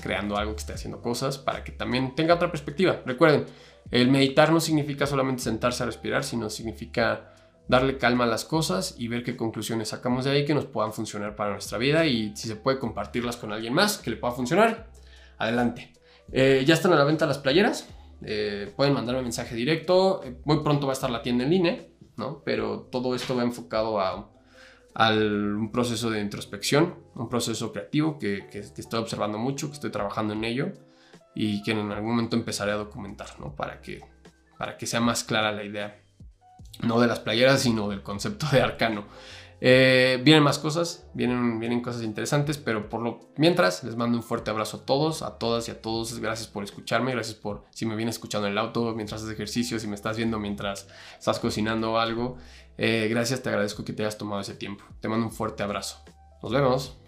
creando 0.00 0.38
algo, 0.38 0.54
que 0.54 0.60
esté 0.60 0.72
haciendo 0.72 1.02
cosas, 1.02 1.36
para 1.36 1.62
que 1.62 1.72
también 1.72 2.14
tenga 2.14 2.36
otra 2.36 2.50
perspectiva. 2.50 3.02
Recuerden, 3.04 3.44
el 3.90 4.10
meditar 4.10 4.50
no 4.50 4.60
significa 4.60 5.04
solamente 5.04 5.42
sentarse 5.42 5.82
a 5.82 5.86
respirar, 5.86 6.24
sino 6.24 6.48
significa 6.48 7.29
darle 7.70 7.98
calma 7.98 8.24
a 8.24 8.26
las 8.26 8.44
cosas 8.44 8.96
y 8.98 9.06
ver 9.06 9.22
qué 9.22 9.36
conclusiones 9.36 9.90
sacamos 9.90 10.24
de 10.24 10.32
ahí 10.32 10.44
que 10.44 10.54
nos 10.54 10.66
puedan 10.66 10.92
funcionar 10.92 11.36
para 11.36 11.52
nuestra 11.52 11.78
vida 11.78 12.04
y 12.04 12.36
si 12.36 12.48
se 12.48 12.56
puede 12.56 12.80
compartirlas 12.80 13.36
con 13.36 13.52
alguien 13.52 13.72
más 13.72 13.98
que 13.98 14.10
le 14.10 14.16
pueda 14.16 14.34
funcionar, 14.34 14.90
adelante. 15.38 15.92
Eh, 16.32 16.64
ya 16.66 16.74
están 16.74 16.92
a 16.92 16.96
la 16.96 17.04
venta 17.04 17.26
las 17.26 17.38
playeras, 17.38 17.88
eh, 18.22 18.72
pueden 18.74 18.92
mandarme 18.92 19.22
mensaje 19.22 19.54
directo, 19.54 20.20
eh, 20.24 20.36
muy 20.44 20.64
pronto 20.64 20.88
va 20.88 20.92
a 20.92 20.94
estar 20.94 21.10
la 21.10 21.22
tienda 21.22 21.44
en 21.44 21.50
línea, 21.50 21.86
¿no? 22.16 22.42
pero 22.44 22.88
todo 22.90 23.14
esto 23.14 23.36
va 23.36 23.44
enfocado 23.44 24.00
a, 24.00 24.28
un 24.96 25.70
proceso 25.70 26.10
de 26.10 26.20
introspección, 26.20 26.96
un 27.14 27.28
proceso 27.28 27.72
creativo 27.72 28.18
que, 28.18 28.48
que, 28.50 28.58
estoy 28.58 28.98
observando 28.98 29.38
mucho, 29.38 29.68
que 29.68 29.74
estoy 29.74 29.92
trabajando 29.92 30.34
en 30.34 30.42
ello 30.42 30.72
y 31.36 31.62
que 31.62 31.70
en 31.70 31.92
algún 31.92 32.10
momento 32.10 32.34
empezaré 32.34 32.72
a 32.72 32.76
documentar, 32.76 33.28
¿no? 33.38 33.54
para, 33.54 33.80
que, 33.80 34.00
para 34.58 34.76
que 34.76 34.86
sea 34.86 35.00
más 35.00 35.22
clara 35.22 35.52
la 35.52 35.62
idea 35.62 35.99
no 36.82 37.00
de 37.00 37.06
las 37.06 37.20
playeras, 37.20 37.60
sino 37.60 37.88
del 37.88 38.02
concepto 38.02 38.46
de 38.52 38.60
arcano. 38.60 39.04
Eh, 39.62 40.18
vienen 40.24 40.42
más 40.42 40.58
cosas, 40.58 41.06
vienen, 41.12 41.60
vienen 41.60 41.82
cosas 41.82 42.02
interesantes, 42.02 42.56
pero 42.56 42.88
por 42.88 43.02
lo 43.02 43.20
mientras 43.36 43.84
les 43.84 43.94
mando 43.94 44.16
un 44.16 44.22
fuerte 44.22 44.50
abrazo 44.50 44.78
a 44.78 44.86
todos, 44.86 45.22
a 45.22 45.38
todas 45.38 45.68
y 45.68 45.70
a 45.70 45.82
todos. 45.82 46.18
Gracias 46.18 46.48
por 46.48 46.64
escucharme, 46.64 47.12
gracias 47.12 47.36
por 47.36 47.64
si 47.70 47.84
me 47.84 47.94
vienes 47.94 48.16
escuchando 48.16 48.46
en 48.46 48.52
el 48.52 48.58
auto 48.58 48.94
mientras 48.94 49.20
haces 49.20 49.34
ejercicio, 49.34 49.78
si 49.78 49.86
me 49.86 49.94
estás 49.96 50.16
viendo 50.16 50.38
mientras 50.38 50.88
estás 51.18 51.38
cocinando 51.38 51.98
algo. 51.98 52.38
Eh, 52.78 53.08
gracias, 53.10 53.42
te 53.42 53.50
agradezco 53.50 53.84
que 53.84 53.92
te 53.92 54.02
hayas 54.02 54.16
tomado 54.16 54.40
ese 54.40 54.54
tiempo. 54.54 54.84
Te 55.00 55.08
mando 55.08 55.26
un 55.26 55.32
fuerte 55.32 55.62
abrazo. 55.62 56.02
Nos 56.42 56.52
vemos. 56.52 56.99